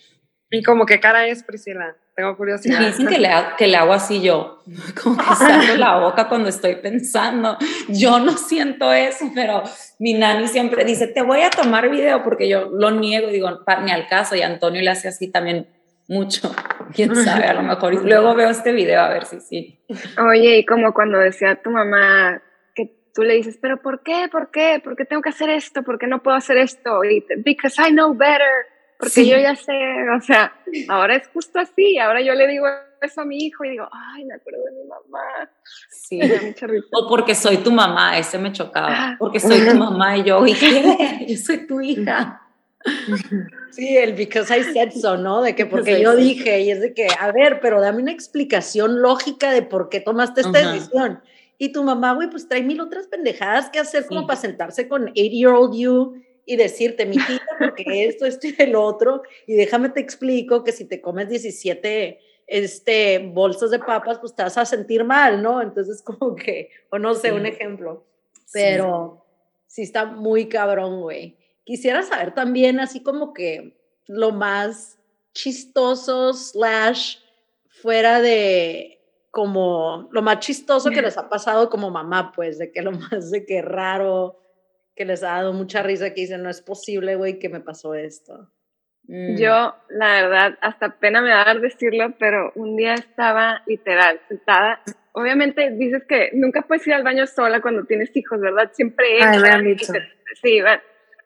¿Y 0.51 0.63
como 0.63 0.87
qué 0.87 0.99
cara 0.99 1.27
es, 1.27 1.43
Priscila? 1.45 1.97
Tengo 2.19 2.37
curiosidad. 2.37 2.81
Dicen 2.81 3.07
que 3.07 3.21
le, 3.21 3.31
que 3.57 3.69
le 3.69 3.77
hago 3.77 3.93
así 3.93 4.21
yo, 4.21 4.59
como 5.01 5.17
que 5.17 5.37
salgo 5.37 5.77
la 5.77 5.99
boca 6.01 6.29
cuando 6.29 6.49
estoy 6.49 6.75
pensando. 6.75 7.57
Yo 7.87 8.19
no 8.19 8.33
siento 8.37 8.93
eso, 8.93 9.31
pero 9.37 9.63
mi 10.01 10.15
nani 10.15 10.49
siempre 10.49 10.85
dice, 10.85 11.07
te 11.07 11.23
voy 11.23 11.43
a 11.43 11.51
tomar 11.51 11.89
video 11.89 12.25
porque 12.25 12.49
yo 12.49 12.71
lo 12.73 12.91
niego, 12.91 13.29
digo, 13.29 13.49
ni 13.85 13.93
al 13.93 14.09
caso, 14.09 14.35
y 14.35 14.43
Antonio 14.43 14.83
le 14.83 14.91
hace 14.91 15.07
así 15.07 15.31
también 15.31 15.69
mucho, 16.09 16.53
quién 16.93 17.15
sabe, 17.15 17.45
a 17.45 17.55
lo 17.55 17.63
mejor. 17.63 17.95
Y 17.95 17.99
luego 17.99 18.35
veo 18.35 18.51
este 18.51 18.73
video 18.73 19.01
a 19.01 19.11
ver 19.11 19.25
si 19.25 19.39
sí. 19.39 19.81
Oye, 20.21 20.59
y 20.59 20.67
como 20.67 20.93
cuando 20.93 21.19
decía 21.19 21.63
tu 21.63 21.71
mamá 21.71 22.43
que 22.75 22.97
tú 23.15 23.23
le 23.23 23.35
dices, 23.35 23.61
pero 23.63 23.81
¿por 23.81 24.03
qué? 24.03 24.29
¿Por 24.29 24.51
qué? 24.51 24.81
¿Por 24.83 24.97
qué 24.97 25.05
tengo 25.05 25.23
que 25.23 25.31
hacer 25.31 25.51
esto? 25.51 25.85
¿Por 25.85 26.01
qué 26.01 26.09
no 26.09 26.21
puedo 26.21 26.37
hacer 26.37 26.57
esto? 26.57 27.05
Y 27.05 27.25
because 27.45 27.81
I 27.81 27.93
know 27.93 28.13
better 28.13 28.67
porque 28.99 29.27
yo 29.27 29.39
ya 29.39 29.55
sé, 29.55 29.73
o 30.17 30.21
sea, 30.21 30.53
ahora 30.89 31.17
es 31.17 31.29
justo 31.29 31.61
así, 31.61 31.99
ahora 31.99 32.21
yo 32.21 32.35
le 32.35 32.49
digo 32.49 32.67
eso 33.01 33.21
a 33.21 33.25
mi 33.25 33.39
hijo 33.45 33.65
y 33.65 33.71
digo, 33.71 33.89
ay, 33.93 34.25
me 34.25 34.35
acuerdo 34.35 34.65
de 34.65 34.73
mi 34.73 34.89
mamá. 34.89 35.51
Sí, 35.89 36.21
o 36.93 37.09
porque 37.09 37.35
soy 37.35 37.59
tu 37.59 37.71
mamá, 37.71 38.19
ese 38.19 38.39
me 38.39 38.53
chocaba, 38.53 38.89
ah. 38.91 39.17
porque 39.19 39.39
soy 39.39 39.61
tu 39.67 39.75
mamá 39.77 40.19
y 40.19 40.25
yo, 40.25 40.45
hija, 40.45 40.67
yo 41.27 41.37
soy 41.37 41.67
tu 41.67 41.81
hija. 41.81 42.43
Sí, 43.71 43.97
el 43.97 44.15
because 44.15 44.57
I 44.57 44.63
said 44.73 44.93
so, 44.93 45.17
¿no? 45.17 45.43
De 45.43 45.55
que 45.55 45.67
porque 45.67 46.01
yo 46.01 46.17
dije, 46.17 46.61
y 46.63 46.71
es 46.71 46.81
de 46.81 46.95
que, 46.95 47.07
a 47.21 47.31
ver, 47.31 47.61
pero 47.61 47.81
dame 47.81 48.03
una 48.03 48.13
explicación 48.13 49.03
lógica 49.03 49.53
de 49.53 49.63
por 49.63 49.89
qué 49.89 50.01
tomaste 50.01 50.41
esta 50.41 50.73
decisión. 50.73 51.21
Y 51.59 51.73
tu 51.73 51.83
mamá, 51.83 52.15
güey, 52.15 52.31
pues 52.31 52.49
trae 52.49 52.63
mil 52.63 52.81
otras 52.81 53.09
pendejadas 53.09 53.69
que 53.71 53.79
hacer 53.81 54.07
como 54.07 54.27
para 54.27 54.41
sentarse 54.41 54.89
con 54.89 55.07
80-year-old 55.09 55.77
you 55.77 56.23
y 56.49 56.57
decirte, 56.57 57.05
mi 57.05 57.17
hija, 57.17 57.47
porque 57.59 58.07
esto, 58.07 58.25
esto 58.25 58.47
y 58.47 58.55
el 58.59 58.75
otro, 58.75 59.23
y 59.47 59.55
déjame 59.55 59.91
te 59.91 60.01
explico 60.01 60.65
que 60.65 60.73
si 60.73 60.87
te 60.87 61.03
comes 61.03 61.29
17 61.29 62.19
este, 62.47 63.19
bolsas 63.19 63.71
de 63.71 63.79
papas, 63.79 64.19
pues 64.19 64.35
te 64.35 64.43
vas 64.43 64.57
a 64.57 64.65
sentir 64.65 65.05
mal, 65.05 65.43
¿no? 65.43 65.61
Entonces, 65.61 66.01
como 66.03 66.35
que, 66.35 66.71
o 66.89 66.99
no 66.99 67.15
sé, 67.15 67.33
un 67.33 67.45
ejemplo. 67.45 68.07
Pero 68.51 69.27
sí. 69.67 69.83
está 69.83 70.07
muy 70.07 70.49
cabrón, 70.49 71.03
güey. 71.03 71.37
Quisiera 71.65 72.03
saber 72.03 72.33
también, 72.33 72.81
así 72.81 73.03
como 73.03 73.35
que 73.35 73.77
lo 74.07 74.33
más 74.33 74.99
chistoso, 75.35 76.33
slash, 76.33 77.19
fuera 77.69 78.23
de 78.23 78.95
como 79.31 80.09
lo 80.13 80.23
más 80.23 80.39
chistoso 80.41 80.89
que 80.89 81.03
les 81.03 81.19
ha 81.19 81.29
pasado 81.29 81.69
como 81.69 81.91
mamá, 81.91 82.33
pues, 82.35 82.57
de 82.57 82.73
que 82.73 82.81
lo 82.81 82.93
más 82.93 83.31
de 83.31 83.45
que 83.45 83.61
raro, 83.61 84.41
que 84.99 85.05
les 85.05 85.23
ha 85.23 85.29
dado 85.29 85.53
mucha 85.53 85.81
risa 85.85 86.13
que 86.13 86.23
dicen, 86.23 86.43
no 86.43 86.51
es 86.51 86.61
posible, 86.61 87.15
güey, 87.15 87.39
que 87.39 87.49
me 87.49 87.61
pasó 87.61 87.95
esto. 87.95 88.51
Mm. 89.05 89.37
Yo, 89.37 89.77
la 89.89 90.23
verdad, 90.23 90.59
hasta 90.61 90.99
pena 90.99 91.23
me 91.23 91.31
da 91.31 91.45
dar 91.45 91.61
decirlo, 91.61 92.17
pero 92.19 92.51
un 92.57 92.77
día 92.77 92.95
estaba 92.95 93.63
literal 93.67 94.21
sentada. 94.27 94.83
Obviamente 95.13 95.71
dices 95.71 96.03
que 96.09 96.31
nunca 96.35 96.63
puedes 96.63 96.85
ir 96.89 96.95
al 96.95 97.05
baño 97.05 97.29
sola 97.29 97.61
cuando 97.61 97.85
tienes 97.85 98.15
hijos, 98.17 98.41
¿verdad? 98.41 98.73
Siempre 98.73 99.23
Ay, 99.23 99.39
me 99.39 99.49
han 99.49 99.65
dicho. 99.65 99.93
Sí, 100.43 100.61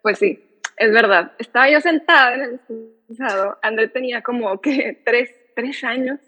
pues 0.02 0.18
sí, 0.18 0.60
es 0.76 0.92
verdad. 0.92 1.32
Estaba 1.38 1.70
yo 1.70 1.80
sentada 1.80 2.34
en 2.34 2.42
el 2.42 2.54
excusado. 2.56 3.58
André 3.62 3.88
tenía 3.88 4.20
como 4.20 4.60
que 4.60 5.00
tres, 5.06 5.34
tres 5.56 5.82
años 5.82 6.20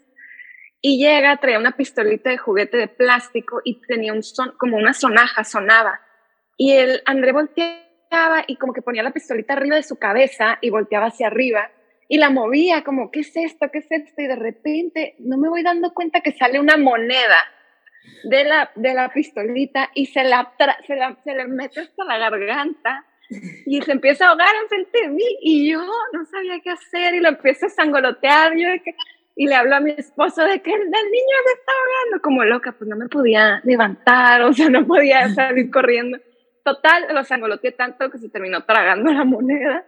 y 0.81 0.97
llega, 0.97 1.37
traía 1.37 1.59
una 1.59 1.77
pistolita 1.77 2.31
de 2.31 2.37
juguete 2.37 2.77
de 2.77 2.87
plástico 2.87 3.61
y 3.63 3.81
tenía 3.81 4.13
un 4.13 4.23
son, 4.23 4.53
como 4.57 4.77
una 4.77 4.93
sonaja, 4.93 5.43
sonaba. 5.43 6.01
Y 6.57 6.73
el 6.73 7.01
André 7.05 7.31
volteaba 7.31 8.43
y 8.47 8.55
como 8.57 8.73
que 8.73 8.81
ponía 8.81 9.03
la 9.03 9.11
pistolita 9.11 9.53
arriba 9.53 9.75
de 9.75 9.83
su 9.83 9.97
cabeza 9.97 10.57
y 10.61 10.69
volteaba 10.69 11.07
hacia 11.07 11.27
arriba 11.27 11.71
y 12.07 12.17
la 12.17 12.29
movía 12.29 12.83
como, 12.83 13.11
¿qué 13.11 13.21
es 13.21 13.35
esto? 13.35 13.69
¿Qué 13.71 13.79
es 13.79 13.87
esto? 13.89 14.21
Y 14.21 14.27
de 14.27 14.35
repente 14.35 15.15
no 15.19 15.37
me 15.37 15.49
voy 15.49 15.63
dando 15.63 15.93
cuenta 15.93 16.21
que 16.21 16.31
sale 16.31 16.59
una 16.59 16.77
moneda 16.77 17.37
de 18.23 18.43
la, 18.43 18.71
de 18.75 18.93
la 18.93 19.11
pistolita 19.11 19.89
y 19.95 20.05
se 20.07 20.23
la, 20.23 20.53
se 20.85 20.95
la, 20.95 21.17
se 21.23 21.33
le 21.33 21.47
mete 21.47 21.81
hasta 21.81 22.03
la 22.03 22.17
garganta 22.17 23.05
y 23.65 23.81
se 23.81 23.91
empieza 23.91 24.25
a 24.25 24.29
ahogar 24.29 24.53
enfrente 24.61 25.01
de 25.01 25.07
mí 25.09 25.37
y 25.41 25.71
yo 25.71 25.83
no 26.13 26.25
sabía 26.25 26.59
qué 26.63 26.69
hacer 26.69 27.15
y 27.15 27.21
lo 27.21 27.29
empiezo 27.29 27.65
a 27.65 27.69
sangolotear 27.69 28.55
yo 28.55 28.67
y 29.35 29.47
le 29.47 29.55
hablo 29.55 29.75
a 29.75 29.79
mi 29.79 29.91
esposo 29.91 30.43
de 30.43 30.61
que 30.61 30.71
el, 30.71 30.79
niño 30.79 30.91
se 30.91 31.59
está 31.59 31.71
ahogando 31.71 32.21
como 32.21 32.43
loca, 32.45 32.71
pues 32.77 32.87
no 32.87 32.95
me 32.95 33.09
podía 33.09 33.61
levantar, 33.65 34.43
o 34.43 34.53
sea, 34.53 34.69
no 34.69 34.85
podía 34.85 35.27
salir 35.29 35.69
corriendo. 35.71 36.19
Total, 36.65 37.13
lo 37.13 37.23
sangoloteé 37.23 37.73
tanto 37.73 38.09
que 38.09 38.17
se 38.17 38.27
terminó 38.27 38.63
tragando 38.63 39.13
la 39.13 39.23
moneda. 39.23 39.85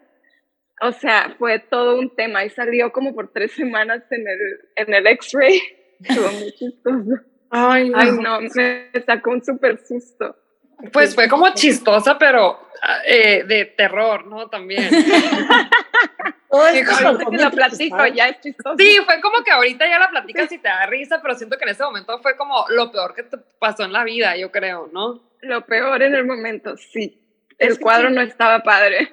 O 0.80 0.92
sea, 0.92 1.34
fue 1.40 1.58
todo 1.58 1.98
un 1.98 2.16
tema 2.16 2.46
y 2.46 2.52
salió 2.52 2.92
como 2.92 3.16
por 3.16 3.34
tres 3.34 3.54
semanas 3.54 4.04
en 4.12 4.28
el, 4.28 4.60
en 4.76 4.94
el 4.94 5.08
x-ray. 5.08 5.60
Estuvo 6.00 6.32
muy 6.34 6.52
chistoso. 6.52 7.16
Ay, 7.50 7.90
no. 7.90 7.98
Ay, 7.98 8.12
no, 8.12 8.42
me 8.42 8.92
sacó 9.04 9.32
un 9.32 9.44
súper 9.44 9.84
susto. 9.84 10.36
Pues 10.94 11.16
fue 11.16 11.28
como 11.28 11.52
chistosa, 11.56 12.20
pero 12.20 12.70
eh, 13.08 13.44
de 13.44 13.66
terror, 13.66 14.28
¿no? 14.28 14.48
También. 14.48 14.84
sí, 14.92 14.98
que 16.84 17.38
lo 17.42 17.50
platico, 17.50 18.06
ya 18.06 18.28
es 18.28 18.40
chistoso. 18.42 18.76
Sí, 18.78 19.00
fue 19.04 19.20
como 19.20 19.44
que 19.44 19.50
ahorita 19.50 19.88
ya 19.88 19.98
la 19.98 20.12
platicas 20.12 20.52
y 20.52 20.60
te 20.60 20.68
da 20.68 20.86
risa, 20.86 21.20
pero 21.24 21.34
siento 21.34 21.58
que 21.58 21.64
en 21.64 21.72
ese 21.72 21.84
momento 21.84 22.20
fue 22.20 22.38
como 22.38 22.66
lo 22.70 22.92
peor 22.92 23.16
que 23.16 23.24
te 23.24 23.38
pasó 23.58 23.84
en 23.84 23.94
la 23.94 24.04
vida, 24.04 24.38
yo 24.38 24.52
creo, 24.52 24.92
¿no? 24.94 25.27
Lo 25.42 25.66
peor 25.66 26.02
en 26.04 26.16
el 26.16 26.26
momento, 26.26 26.78
sí. 26.78 27.20
El 27.58 27.80
cuadro 27.80 28.10
no 28.10 28.22
estaba 28.22 28.62
padre. 28.64 29.12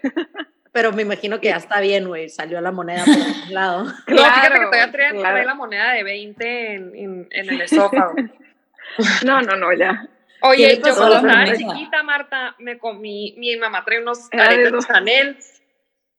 Pero 0.72 0.92
me 0.92 1.02
imagino 1.02 1.40
que 1.40 1.48
ya 1.48 1.56
está 1.56 1.80
bien, 1.80 2.08
güey. 2.08 2.28
Salió 2.28 2.60
la 2.60 2.72
moneda 2.72 3.04
por 3.04 3.14
un 3.14 3.54
lado. 3.54 3.84
Claro, 4.06 4.22
no, 4.22 4.34
fíjate 4.34 4.58
que 4.58 4.64
todavía 4.66 4.92
trae, 4.92 5.44
la 5.44 5.54
moneda 5.54 5.92
de 5.92 6.02
20 6.02 6.74
en, 6.74 7.28
en, 7.30 7.50
el 7.50 7.60
esófago. 7.60 8.14
no, 9.24 9.40
no, 9.40 9.56
no, 9.56 9.72
ya. 9.72 10.08
Oye, 10.40 10.76
yo 10.84 10.94
cuando 10.94 11.16
estaba 11.16 11.56
chiquita, 11.56 12.02
Marta, 12.02 12.54
me 12.58 12.76
comí, 12.76 13.34
mi 13.38 13.56
mamá 13.56 13.84
trae 13.84 14.02
unos 14.02 14.28
aretes 14.32 14.87
Chanel 14.87 15.38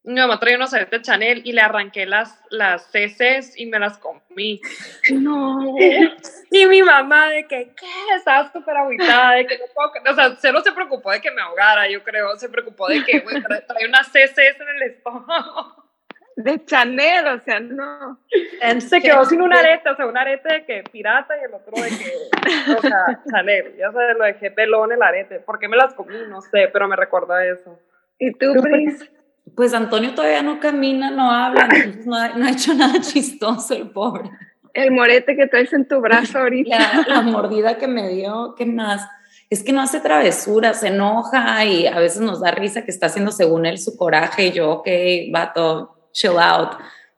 mi 0.05 0.19
mamá 0.21 0.39
traía 0.39 0.57
unos 0.57 0.73
aretes 0.73 1.01
Chanel 1.01 1.41
y 1.43 1.51
le 1.51 1.61
arranqué 1.61 2.05
las, 2.05 2.39
las 2.51 2.93
heces 2.93 3.59
y 3.59 3.65
me 3.65 3.79
las 3.79 3.97
comí. 3.97 4.61
No. 5.11 5.75
Y 6.51 6.65
mi 6.67 6.81
mamá 6.83 7.27
de 7.29 7.47
que, 7.47 7.73
¿qué? 7.75 8.15
Estaba 8.15 8.49
súper 8.49 8.77
aguitada, 8.77 9.33
de 9.33 9.45
que 9.45 9.57
no 9.57 9.65
puedo, 9.73 9.91
o 10.09 10.15
sea, 10.15 10.37
cero 10.39 10.61
se 10.63 10.71
preocupó 10.71 11.11
de 11.11 11.19
que 11.19 11.31
me 11.31 11.41
ahogara, 11.41 11.89
yo 11.89 12.01
creo, 12.01 12.33
se 12.37 12.47
preocupó 12.47 12.87
de 12.87 13.03
que, 13.03 13.19
güey, 13.19 13.43
trae 13.43 13.85
unas 13.85 14.15
heces 14.15 14.55
en 14.57 14.67
el 14.69 14.81
estómago. 14.83 15.83
De 16.37 16.63
Chanel, 16.63 17.27
o 17.27 17.39
sea, 17.39 17.59
no. 17.59 18.19
Se 18.79 19.01
quedó 19.01 19.25
sin 19.25 19.41
un 19.41 19.53
arete, 19.53 19.89
o 19.89 19.95
sea, 19.95 20.05
un 20.05 20.17
arete 20.17 20.53
de 20.53 20.65
que 20.65 20.83
pirata 20.83 21.35
y 21.37 21.45
el 21.45 21.53
otro 21.53 21.75
de 21.75 21.89
que, 21.89 22.73
o 22.77 22.81
sea, 22.81 23.21
Chanel, 23.29 23.75
ya 23.77 23.91
sabes, 23.91 24.17
lo 24.17 24.23
dejé 24.25 24.51
pelón 24.51 24.91
el 24.93 25.01
arete. 25.01 25.39
¿Por 25.39 25.59
qué 25.59 25.67
me 25.67 25.75
las 25.75 25.93
comí? 25.93 26.15
No 26.29 26.41
sé, 26.41 26.69
pero 26.71 26.87
me 26.87 26.95
recuerda 26.95 27.45
eso. 27.45 27.79
¿Y 28.19 28.31
tú, 28.33 28.53
Pris? 28.61 29.11
Pues 29.53 29.73
Antonio 29.73 30.15
todavía 30.15 30.41
no 30.41 30.60
camina, 30.60 31.12
no 31.12 31.29
habla, 31.29 31.69
no 32.05 32.15
ha, 32.15 32.49
hecho 32.49 32.73
nada 32.73 32.99
chistoso 33.01 33.75
el 33.75 33.91
pobre. 33.91 34.31
El 34.73 34.91
morete 34.91 35.36
que 35.36 35.47
traes 35.47 35.71
en 35.73 35.88
tu 35.88 36.01
brazo 36.01 36.39
ahorita. 36.39 37.05
La, 37.08 37.21
mordida 37.21 37.77
que 37.77 37.88
me 37.88 38.10
dio, 38.10 38.55
¿qué 38.58 38.65
más? 38.65 39.08
Es 39.49 39.63
que 39.63 39.71
no 39.71 39.81
hace 39.81 39.99
travesuras, 39.99 40.79
se 40.79 40.88
enoja 40.88 41.63
y 41.63 41.86
a 41.86 41.99
veces 41.99 42.21
nos 42.21 42.41
da 42.41 42.51
risa 42.51 42.84
que 42.84 42.91
está 42.91 43.05
haciendo 43.05 43.31
según 43.31 43.65
él 43.65 43.77
su 43.77 43.95
coraje 43.95 44.47
y 44.47 44.51
yo, 44.51 44.71
ok, 44.71 44.88
vato, 45.31 46.10
chill 46.12 46.39
out. 46.39 46.71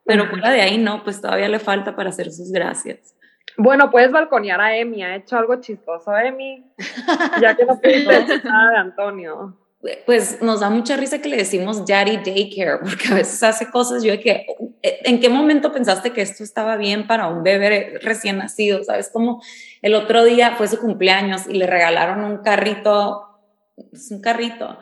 Pero 0.04 0.28
fuera 0.28 0.52
de 0.52 0.62
ahí 0.62 0.78
no, 0.78 1.04
pues 1.04 1.22
todavía 1.22 1.48
le 1.48 1.60
falta 1.60 1.96
para 1.96 2.10
hacer 2.10 2.32
sus 2.32 2.52
gracias. 2.52 3.16
Bueno, 3.58 3.90
puedes 3.90 4.12
balconear 4.12 4.62
a 4.62 4.78
Emi, 4.78 5.04
ha 5.04 5.16
hecho 5.16 5.38
algo 5.38 5.60
chistoso 5.62 6.16
Emi, 6.16 6.63
ya 7.42 7.56
que 7.56 7.66
no 7.66 7.80
puedes 7.82 8.44
nada 8.44 8.72
de 8.72 8.78
Antonio 8.78 9.58
pues 10.06 10.42
nos 10.42 10.62
da 10.62 10.70
mucha 10.70 10.98
risa 10.98 11.20
que 11.20 11.30
le 11.30 11.38
decimos 11.38 11.86
daddy 11.86 12.18
daycare, 12.18 12.80
porque 12.84 13.10
a 13.12 13.16
veces 13.16 13.42
hace 13.44 13.70
cosas, 13.70 14.04
yo 14.04 14.12
de 14.12 14.20
que, 14.20 14.46
eh, 14.82 15.00
¿en 15.04 15.20
qué 15.20 15.30
momento 15.30 15.72
pensaste 15.72 16.12
que 16.12 16.22
esto 16.22 16.44
estaba 16.44 16.78
bien 16.78 17.08
para 17.08 17.28
un 17.28 17.44
bebé 17.44 18.00
recién 18.02 18.38
nacido? 18.38 18.84
¿Sabes? 18.84 19.10
Como 19.10 19.42
el 19.82 19.94
otro 19.94 20.24
día 20.24 20.56
fue 20.58 20.68
su 20.68 20.80
cumpleaños 20.80 21.44
y 21.48 21.54
le 21.54 21.68
regalaron 21.68 22.24
un 22.24 22.38
carrito, 22.38 23.24
es 23.94 24.12
un 24.12 24.22
carrito, 24.22 24.80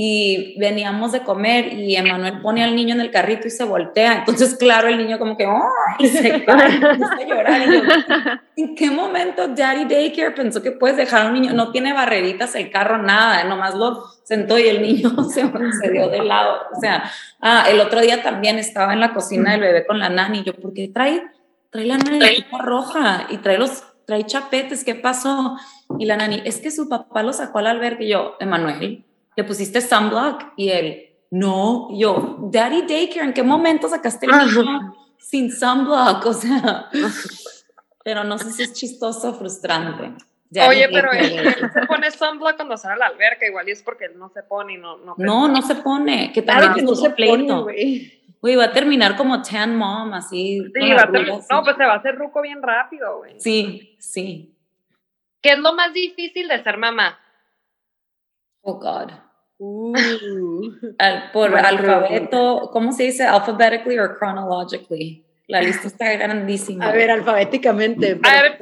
y 0.00 0.54
veníamos 0.56 1.10
de 1.10 1.24
comer 1.24 1.72
y 1.72 1.96
Emanuel 1.96 2.40
pone 2.40 2.62
al 2.62 2.76
niño 2.76 2.94
en 2.94 3.00
el 3.00 3.10
carrito 3.10 3.48
y 3.48 3.50
se 3.50 3.64
voltea. 3.64 4.18
Entonces, 4.18 4.54
claro, 4.54 4.86
el 4.86 4.96
niño 4.96 5.18
como 5.18 5.36
que 5.36 5.44
¡oh! 5.44 5.60
y 5.98 6.06
se 6.06 6.44
cae, 6.46 6.80
a 6.80 7.26
llorar. 7.26 8.42
¿En 8.54 8.76
qué 8.76 8.92
momento 8.92 9.48
Daddy 9.48 9.86
Daycare 9.86 10.36
pensó 10.36 10.62
que 10.62 10.70
puedes 10.70 10.96
dejar 10.96 11.22
a 11.22 11.26
un 11.26 11.32
niño? 11.32 11.52
No 11.52 11.72
tiene 11.72 11.92
barreritas 11.92 12.54
el 12.54 12.70
carro, 12.70 12.98
nada, 12.98 13.42
nomás 13.42 13.74
lo 13.74 14.04
sentó 14.22 14.56
y 14.56 14.68
el 14.68 14.82
niño 14.82 15.10
se, 15.30 15.50
se 15.82 15.90
dio 15.90 16.08
de 16.08 16.22
lado. 16.22 16.58
O 16.76 16.80
sea, 16.80 17.10
ah, 17.40 17.64
el 17.68 17.80
otro 17.80 18.00
día 18.00 18.22
también 18.22 18.60
estaba 18.60 18.92
en 18.92 19.00
la 19.00 19.12
cocina 19.12 19.50
del 19.50 19.62
bebé 19.62 19.84
con 19.84 19.98
la 19.98 20.10
nani. 20.10 20.38
Y 20.38 20.44
yo, 20.44 20.54
¿por 20.54 20.74
qué 20.74 20.86
trae, 20.86 21.24
trae 21.70 21.86
la 21.86 21.98
nani 21.98 22.20
roja 22.56 23.26
y 23.30 23.38
trae 23.38 23.58
los 23.58 23.82
trae 24.06 24.24
chapetes? 24.24 24.84
¿Qué 24.84 24.94
pasó? 24.94 25.56
Y 25.98 26.06
la 26.06 26.16
nani, 26.16 26.40
es 26.44 26.60
que 26.60 26.70
su 26.70 26.88
papá 26.88 27.24
lo 27.24 27.32
sacó 27.32 27.58
al 27.58 27.66
albergue. 27.66 28.04
Y 28.04 28.10
yo, 28.10 28.36
Emanuel, 28.38 29.04
le 29.38 29.44
pusiste 29.44 29.80
sunblock 29.80 30.54
y 30.56 30.70
él, 30.70 31.10
no, 31.30 31.96
yo, 31.96 32.38
Daddy 32.50 32.82
Daycare, 32.88 33.26
¿en 33.26 33.32
qué 33.32 33.44
momento 33.44 33.88
sacaste 33.88 34.26
el 34.26 34.32
niño 34.32 34.96
sin 35.16 35.52
sunblock, 35.52 36.26
o 36.26 36.32
sea, 36.32 36.90
pero 38.02 38.24
no 38.24 38.36
sé 38.36 38.50
si 38.50 38.64
es 38.64 38.72
chistoso 38.72 39.28
o 39.30 39.34
frustrante. 39.34 40.12
Oye, 40.66 40.88
pero 40.92 41.12
él, 41.12 41.54
se 41.72 41.86
pone 41.86 42.10
sunblock 42.10 42.56
cuando 42.56 42.76
sale 42.76 42.94
a 42.94 42.96
la 42.96 43.06
alberca, 43.06 43.46
igual 43.46 43.68
y 43.68 43.70
es 43.70 43.82
porque 43.84 44.06
él 44.06 44.18
no 44.18 44.28
se 44.28 44.42
pone 44.42 44.72
y 44.72 44.76
no... 44.76 44.96
No, 44.96 45.14
no, 45.16 45.46
no 45.46 45.62
se 45.62 45.76
pone, 45.76 46.32
que 46.32 46.42
también 46.42 46.74
que 46.74 46.82
no 46.82 46.96
se 46.96 47.10
pleito. 47.10 47.68
Güey, 48.40 48.56
va 48.56 48.64
a 48.64 48.72
terminar 48.72 49.16
como 49.16 49.40
tan 49.40 49.76
mom, 49.76 50.14
así. 50.14 50.64
Sí, 50.74 50.92
va 50.94 51.02
a 51.02 51.06
no, 51.06 51.62
pues 51.62 51.76
se 51.76 51.84
va 51.84 51.92
a 51.92 51.96
hacer 51.98 52.16
ruco 52.16 52.42
bien 52.42 52.60
rápido, 52.60 53.18
güey. 53.18 53.38
Sí, 53.38 53.96
sí. 54.00 54.52
¿Qué 55.40 55.52
es 55.52 55.58
lo 55.60 55.74
más 55.74 55.92
difícil 55.92 56.48
de 56.48 56.60
ser 56.64 56.76
mamá? 56.76 57.20
Oh, 58.62 58.74
God. 58.74 59.27
Uh. 59.58 59.92
por 61.32 61.56
alfabeto, 61.56 62.70
¿cómo 62.72 62.92
se 62.92 63.04
dice? 63.04 63.24
Alphabetically 63.24 63.98
or 63.98 64.16
chronologically. 64.18 65.24
La 65.48 65.62
lista 65.62 65.88
está 65.88 66.12
grandísima. 66.12 66.86
A 66.86 66.92
ver, 66.92 67.10
alfabéticamente. 67.10 68.20
A 68.22 68.42
ver, 68.42 68.60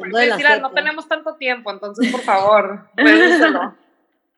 no 0.60 0.70
tenemos 0.70 1.08
tanto 1.08 1.34
tiempo, 1.36 1.70
entonces 1.72 2.12
por 2.12 2.20
favor, 2.20 2.88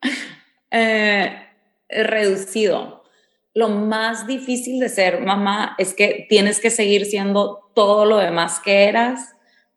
eh, 0.70 1.46
reducido. 1.90 3.04
Lo 3.52 3.68
más 3.68 4.26
difícil 4.26 4.80
de 4.80 4.88
ser 4.88 5.20
mamá 5.20 5.74
es 5.78 5.92
que 5.92 6.26
tienes 6.28 6.60
que 6.60 6.70
seguir 6.70 7.04
siendo 7.04 7.70
todo 7.74 8.06
lo 8.06 8.16
demás 8.16 8.60
que 8.60 8.84
eras, 8.84 9.34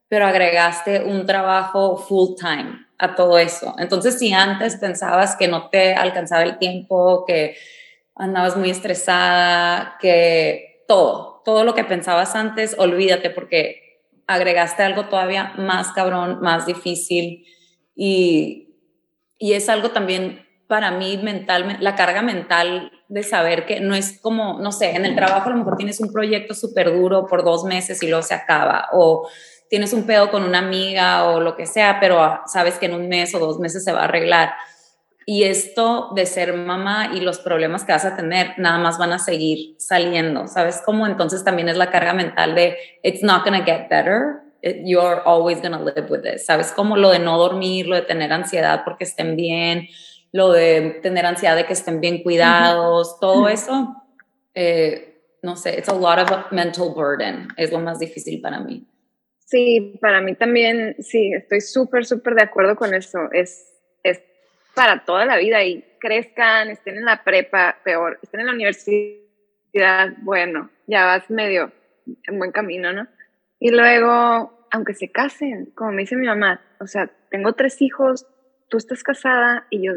pero 0.07 0.25
agregaste 0.25 1.03
un 1.03 1.25
trabajo 1.25 1.97
full 1.97 2.35
time 2.39 2.85
a 3.01 3.15
todo 3.15 3.39
eso. 3.39 3.73
Entonces, 3.79 4.19
si 4.19 4.31
antes 4.31 4.77
pensabas 4.77 5.35
que 5.35 5.47
no 5.47 5.69
te 5.69 5.95
alcanzaba 5.95 6.43
el 6.43 6.59
tiempo, 6.59 7.25
que 7.25 7.57
andabas 8.15 8.55
muy 8.55 8.69
estresada, 8.69 9.97
que 9.99 10.83
todo, 10.87 11.41
todo 11.43 11.63
lo 11.63 11.73
que 11.73 11.83
pensabas 11.83 12.35
antes, 12.35 12.75
olvídate 12.77 13.31
porque 13.31 14.03
agregaste 14.27 14.83
algo 14.83 15.05
todavía 15.05 15.53
más 15.57 15.91
cabrón, 15.93 16.39
más 16.41 16.67
difícil 16.67 17.45
y, 17.95 18.75
y 19.39 19.53
es 19.53 19.67
algo 19.67 19.89
también 19.89 20.45
para 20.67 20.91
mí 20.91 21.17
mental, 21.17 21.77
la 21.79 21.95
carga 21.95 22.21
mental 22.21 22.91
de 23.09 23.23
saber 23.23 23.65
que 23.65 23.79
no 23.79 23.95
es 23.95 24.21
como, 24.21 24.59
no 24.59 24.71
sé, 24.71 24.91
en 24.91 25.05
el 25.05 25.15
trabajo 25.15 25.49
a 25.49 25.53
lo 25.53 25.57
mejor 25.57 25.75
tienes 25.75 25.99
un 25.99 26.13
proyecto 26.13 26.53
súper 26.53 26.93
duro 26.93 27.25
por 27.25 27.43
dos 27.43 27.63
meses 27.65 28.01
y 28.03 28.07
luego 28.07 28.21
se 28.21 28.35
acaba, 28.35 28.89
o 28.93 29.27
tienes 29.71 29.93
un 29.93 30.03
pedo 30.03 30.29
con 30.29 30.43
una 30.43 30.59
amiga 30.59 31.23
o 31.29 31.39
lo 31.39 31.55
que 31.55 31.65
sea, 31.65 31.97
pero 32.01 32.41
sabes 32.45 32.77
que 32.77 32.87
en 32.87 32.93
un 32.93 33.07
mes 33.07 33.33
o 33.33 33.39
dos 33.39 33.57
meses 33.57 33.85
se 33.85 33.93
va 33.93 34.01
a 34.01 34.03
arreglar. 34.03 34.51
Y 35.25 35.43
esto 35.43 36.09
de 36.13 36.25
ser 36.25 36.51
mamá 36.53 37.11
y 37.13 37.21
los 37.21 37.39
problemas 37.39 37.85
que 37.85 37.93
vas 37.93 38.03
a 38.03 38.17
tener, 38.17 38.53
nada 38.57 38.79
más 38.79 38.97
van 38.97 39.13
a 39.13 39.17
seguir 39.17 39.75
saliendo. 39.79 40.47
¿Sabes 40.47 40.81
cómo? 40.85 41.07
Entonces 41.07 41.45
también 41.45 41.69
es 41.69 41.77
la 41.77 41.89
carga 41.89 42.11
mental 42.13 42.53
de, 42.53 42.77
it's 43.01 43.23
not 43.23 43.45
going 43.45 43.57
to 43.57 43.63
get 43.63 43.87
better. 43.89 44.41
You're 44.61 45.21
always 45.23 45.61
going 45.61 45.71
to 45.71 45.85
live 45.85 46.09
with 46.09 46.23
this. 46.23 46.45
¿Sabes? 46.45 46.73
Como 46.73 46.97
lo 46.97 47.09
de 47.09 47.19
no 47.19 47.37
dormir, 47.37 47.87
lo 47.87 47.95
de 47.95 48.01
tener 48.01 48.33
ansiedad 48.33 48.81
porque 48.83 49.05
estén 49.05 49.37
bien, 49.37 49.87
lo 50.33 50.51
de 50.51 50.99
tener 51.01 51.25
ansiedad 51.25 51.55
de 51.55 51.65
que 51.65 51.73
estén 51.73 52.01
bien 52.01 52.23
cuidados, 52.23 53.21
todo 53.21 53.47
eso. 53.47 53.95
Eh, 54.53 55.17
no 55.41 55.55
sé, 55.55 55.77
it's 55.77 55.87
a 55.87 55.95
lot 55.95 56.19
of 56.19 56.51
mental 56.51 56.89
burden. 56.93 57.47
Es 57.55 57.71
lo 57.71 57.79
más 57.79 57.99
difícil 57.99 58.41
para 58.41 58.59
mí. 58.59 58.85
Sí, 59.51 59.97
para 59.99 60.21
mí 60.21 60.33
también, 60.33 60.95
sí, 60.99 61.33
estoy 61.33 61.59
súper, 61.59 62.05
súper 62.05 62.35
de 62.35 62.43
acuerdo 62.43 62.77
con 62.77 62.93
eso. 62.93 63.29
Es, 63.33 63.69
es 64.01 64.23
para 64.73 65.03
toda 65.03 65.25
la 65.25 65.35
vida 65.35 65.61
y 65.65 65.83
crezcan, 65.99 66.69
estén 66.69 66.95
en 66.95 67.03
la 67.03 67.25
prepa, 67.25 67.75
peor, 67.83 68.17
estén 68.23 68.39
en 68.39 68.45
la 68.45 68.53
universidad, 68.53 70.13
bueno, 70.19 70.71
ya 70.87 71.03
vas 71.03 71.29
medio 71.29 71.73
en 72.05 72.39
buen 72.39 72.53
camino, 72.53 72.93
¿no? 72.93 73.09
Y 73.59 73.71
luego, 73.71 74.67
aunque 74.71 74.93
se 74.93 75.11
casen, 75.11 75.65
como 75.75 75.91
me 75.91 76.03
dice 76.03 76.15
mi 76.15 76.27
mamá, 76.27 76.61
o 76.79 76.87
sea, 76.87 77.11
tengo 77.29 77.51
tres 77.51 77.81
hijos, 77.81 78.25
tú 78.69 78.77
estás 78.77 79.03
casada 79.03 79.67
y 79.69 79.85
yo, 79.85 79.95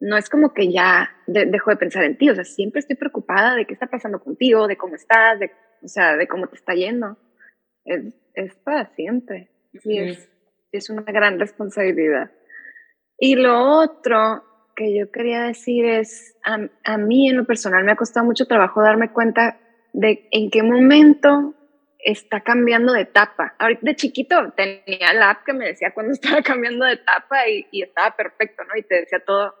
no 0.00 0.16
es 0.16 0.30
como 0.30 0.54
que 0.54 0.72
ya 0.72 1.14
dejo 1.26 1.68
de 1.68 1.76
pensar 1.76 2.04
en 2.04 2.16
ti, 2.16 2.30
o 2.30 2.34
sea, 2.34 2.44
siempre 2.44 2.78
estoy 2.78 2.96
preocupada 2.96 3.56
de 3.56 3.66
qué 3.66 3.74
está 3.74 3.88
pasando 3.88 4.20
contigo, 4.20 4.66
de 4.66 4.78
cómo 4.78 4.94
estás, 4.94 5.38
de, 5.38 5.50
o 5.82 5.88
sea, 5.88 6.16
de 6.16 6.26
cómo 6.26 6.46
te 6.46 6.56
está 6.56 6.72
yendo 6.72 7.18
es, 7.86 8.14
es 8.34 8.54
para 8.56 8.86
siempre. 8.94 9.50
Sí, 9.82 9.98
es, 9.98 10.30
es 10.72 10.90
una 10.90 11.02
gran 11.02 11.38
responsabilidad. 11.38 12.30
Y 13.18 13.36
lo 13.36 13.58
otro 13.80 14.44
que 14.74 14.96
yo 14.96 15.10
quería 15.10 15.42
decir 15.44 15.86
es, 15.86 16.36
a, 16.44 16.58
a, 16.84 16.98
mí 16.98 17.30
en 17.30 17.38
lo 17.38 17.44
personal 17.46 17.84
me 17.84 17.92
ha 17.92 17.96
costado 17.96 18.26
mucho 18.26 18.46
trabajo 18.46 18.82
darme 18.82 19.10
cuenta 19.10 19.58
de 19.92 20.28
en 20.30 20.50
qué 20.50 20.62
momento 20.62 21.54
está 21.98 22.42
cambiando 22.42 22.92
de 22.92 23.02
etapa. 23.02 23.54
Ahorita 23.58 23.80
de 23.82 23.96
chiquito 23.96 24.52
tenía 24.54 25.14
la 25.14 25.30
app 25.30 25.44
que 25.44 25.54
me 25.54 25.66
decía 25.66 25.92
cuando 25.94 26.12
estaba 26.14 26.42
cambiando 26.42 26.84
de 26.84 26.92
etapa 26.92 27.48
y, 27.48 27.66
y 27.70 27.82
estaba 27.82 28.14
perfecto, 28.14 28.64
¿no? 28.64 28.76
Y 28.76 28.82
te 28.82 28.96
decía 28.96 29.20
todo 29.20 29.54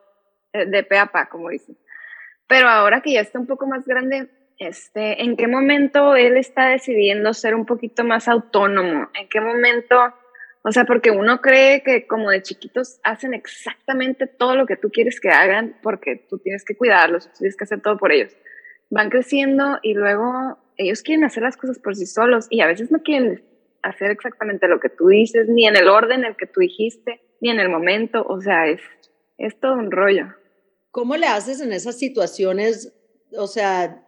eh, 0.52 0.66
de 0.66 0.82
pe 0.82 0.98
a 0.98 1.06
pa, 1.06 1.28
como 1.28 1.48
dicen. 1.48 1.76
Pero 2.46 2.68
ahora 2.68 3.00
que 3.00 3.12
ya 3.12 3.20
está 3.20 3.38
un 3.38 3.46
poco 3.46 3.66
más 3.66 3.86
grande, 3.86 4.28
este, 4.58 5.22
¿en 5.22 5.36
qué 5.36 5.48
momento 5.48 6.16
él 6.16 6.36
está 6.36 6.68
decidiendo 6.68 7.34
ser 7.34 7.54
un 7.54 7.66
poquito 7.66 8.04
más 8.04 8.28
autónomo? 8.28 9.08
¿En 9.14 9.28
qué 9.28 9.40
momento? 9.40 9.96
O 10.62 10.72
sea, 10.72 10.84
porque 10.84 11.10
uno 11.10 11.40
cree 11.40 11.82
que 11.82 12.06
como 12.06 12.30
de 12.30 12.42
chiquitos 12.42 12.98
hacen 13.04 13.34
exactamente 13.34 14.26
todo 14.26 14.56
lo 14.56 14.66
que 14.66 14.76
tú 14.76 14.90
quieres 14.90 15.20
que 15.20 15.30
hagan 15.30 15.76
porque 15.82 16.26
tú 16.28 16.38
tienes 16.38 16.64
que 16.64 16.76
cuidarlos, 16.76 17.30
tienes 17.34 17.56
que 17.56 17.64
hacer 17.64 17.82
todo 17.82 17.98
por 17.98 18.12
ellos. 18.12 18.36
Van 18.90 19.10
creciendo 19.10 19.78
y 19.82 19.94
luego 19.94 20.58
ellos 20.76 21.02
quieren 21.02 21.24
hacer 21.24 21.42
las 21.42 21.56
cosas 21.56 21.78
por 21.78 21.94
sí 21.94 22.06
solos 22.06 22.46
y 22.50 22.62
a 22.62 22.66
veces 22.66 22.90
no 22.90 23.02
quieren 23.02 23.44
hacer 23.82 24.10
exactamente 24.10 24.68
lo 24.68 24.80
que 24.80 24.88
tú 24.88 25.08
dices, 25.08 25.48
ni 25.48 25.66
en 25.66 25.76
el 25.76 25.88
orden 25.88 26.20
en 26.20 26.30
el 26.30 26.36
que 26.36 26.46
tú 26.46 26.60
dijiste, 26.60 27.20
ni 27.40 27.50
en 27.50 27.60
el 27.60 27.68
momento. 27.68 28.24
O 28.26 28.40
sea, 28.40 28.66
es, 28.66 28.80
es 29.38 29.58
todo 29.60 29.74
un 29.74 29.90
rollo. 29.90 30.34
¿Cómo 30.90 31.16
le 31.16 31.26
haces 31.26 31.60
en 31.60 31.72
esas 31.72 31.98
situaciones? 31.98 32.92
O 33.36 33.46
sea, 33.46 34.05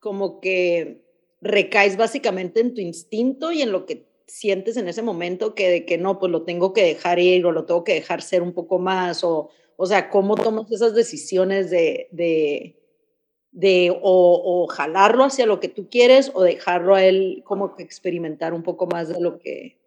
como 0.00 0.40
que 0.40 1.02
recaes 1.40 1.96
básicamente 1.96 2.60
en 2.60 2.74
tu 2.74 2.80
instinto 2.80 3.52
y 3.52 3.62
en 3.62 3.72
lo 3.72 3.86
que 3.86 4.08
sientes 4.26 4.76
en 4.76 4.88
ese 4.88 5.02
momento 5.02 5.54
que 5.54 5.70
de 5.70 5.86
que 5.86 5.98
no, 5.98 6.18
pues 6.18 6.30
lo 6.30 6.42
tengo 6.42 6.72
que 6.72 6.84
dejar 6.84 7.18
ir 7.18 7.46
o 7.46 7.52
lo 7.52 7.64
tengo 7.64 7.84
que 7.84 7.94
dejar 7.94 8.22
ser 8.22 8.42
un 8.42 8.52
poco 8.52 8.78
más 8.78 9.24
o, 9.24 9.50
o 9.76 9.86
sea, 9.86 10.10
cómo 10.10 10.36
tomas 10.36 10.70
esas 10.70 10.94
decisiones 10.94 11.70
de, 11.70 12.08
de, 12.12 12.76
de 13.52 13.90
o, 13.90 14.42
o, 14.44 14.66
jalarlo 14.66 15.24
hacia 15.24 15.46
lo 15.46 15.60
que 15.60 15.68
tú 15.68 15.88
quieres 15.88 16.30
o 16.34 16.42
dejarlo 16.42 16.94
a 16.94 17.04
él 17.04 17.42
como 17.44 17.74
que 17.74 17.82
experimentar 17.82 18.52
un 18.52 18.62
poco 18.62 18.86
más 18.86 19.08
de 19.08 19.20
lo 19.20 19.38
que... 19.38 19.78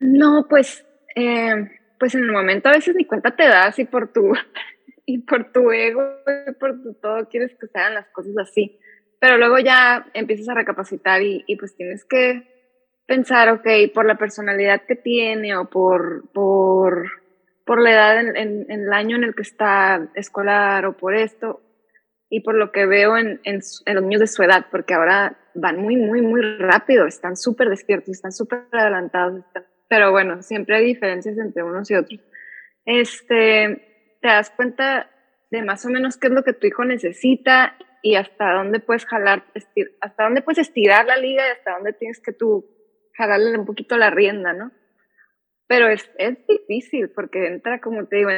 No, 0.00 0.46
pues, 0.48 0.84
eh, 1.14 1.54
pues 1.98 2.14
en 2.14 2.24
el 2.24 2.32
momento 2.32 2.68
a 2.68 2.72
veces 2.72 2.96
ni 2.96 3.04
cuenta 3.04 3.36
te 3.36 3.44
das 3.44 3.78
y 3.78 3.84
por 3.84 4.12
tu, 4.12 4.32
y 5.06 5.18
por 5.18 5.52
tu 5.52 5.70
ego 5.70 6.02
y 6.48 6.52
por 6.52 6.82
tu 6.82 6.94
todo 6.94 7.28
quieres 7.28 7.52
que 7.60 7.68
se 7.68 7.78
hagan 7.78 7.94
las 7.94 8.08
cosas 8.08 8.34
así 8.38 8.78
pero 9.24 9.38
luego 9.38 9.58
ya 9.58 10.06
empiezas 10.12 10.50
a 10.50 10.54
recapacitar 10.54 11.22
y, 11.22 11.44
y, 11.46 11.56
pues 11.56 11.74
tienes 11.74 12.04
que 12.04 12.42
pensar, 13.06 13.48
ok, 13.48 13.66
por 13.94 14.04
la 14.04 14.18
personalidad 14.18 14.82
que 14.82 14.96
tiene 14.96 15.56
o 15.56 15.70
por, 15.70 16.30
por, 16.32 17.10
por 17.64 17.80
la 17.80 17.92
edad 17.92 18.36
en, 18.36 18.70
el 18.70 18.92
año 18.92 19.16
en 19.16 19.24
el 19.24 19.34
que 19.34 19.40
está 19.40 20.10
escolar 20.14 20.84
o 20.84 20.98
por 20.98 21.14
esto 21.14 21.62
y 22.28 22.40
por 22.40 22.54
lo 22.54 22.70
que 22.70 22.84
veo 22.84 23.16
en, 23.16 23.40
en, 23.44 23.62
los 23.94 24.02
niños 24.02 24.20
de 24.20 24.26
su 24.26 24.42
edad, 24.42 24.66
porque 24.70 24.92
ahora 24.92 25.38
van 25.54 25.80
muy, 25.80 25.96
muy, 25.96 26.20
muy 26.20 26.42
rápido, 26.58 27.06
están 27.06 27.38
súper 27.38 27.70
despiertos, 27.70 28.10
están 28.10 28.32
súper 28.32 28.66
adelantados, 28.72 29.42
pero 29.88 30.12
bueno, 30.12 30.42
siempre 30.42 30.76
hay 30.76 30.84
diferencias 30.84 31.38
entre 31.38 31.62
unos 31.62 31.90
y 31.90 31.94
otros. 31.94 32.20
Este, 32.84 34.18
te 34.20 34.28
das 34.28 34.50
cuenta 34.50 35.08
de 35.50 35.62
más 35.62 35.82
o 35.86 35.88
menos 35.88 36.18
qué 36.18 36.26
es 36.26 36.32
lo 36.34 36.44
que 36.44 36.52
tu 36.52 36.66
hijo 36.66 36.84
necesita 36.84 37.78
y 38.04 38.16
hasta 38.16 38.52
dónde 38.52 38.80
puedes 38.80 39.06
jalar, 39.06 39.44
hasta 40.02 40.24
dónde 40.24 40.42
puedes 40.42 40.58
estirar 40.58 41.06
la 41.06 41.16
liga 41.16 41.42
y 41.48 41.52
hasta 41.52 41.72
dónde 41.72 41.94
tienes 41.94 42.20
que 42.20 42.32
tú 42.32 42.66
jalarle 43.14 43.58
un 43.58 43.64
poquito 43.64 43.96
la 43.96 44.10
rienda, 44.10 44.52
¿no? 44.52 44.72
Pero 45.66 45.88
es, 45.88 46.10
es 46.18 46.36
difícil 46.46 47.08
porque 47.08 47.46
entra, 47.46 47.80
como 47.80 48.06
te 48.06 48.16
digo, 48.16 48.28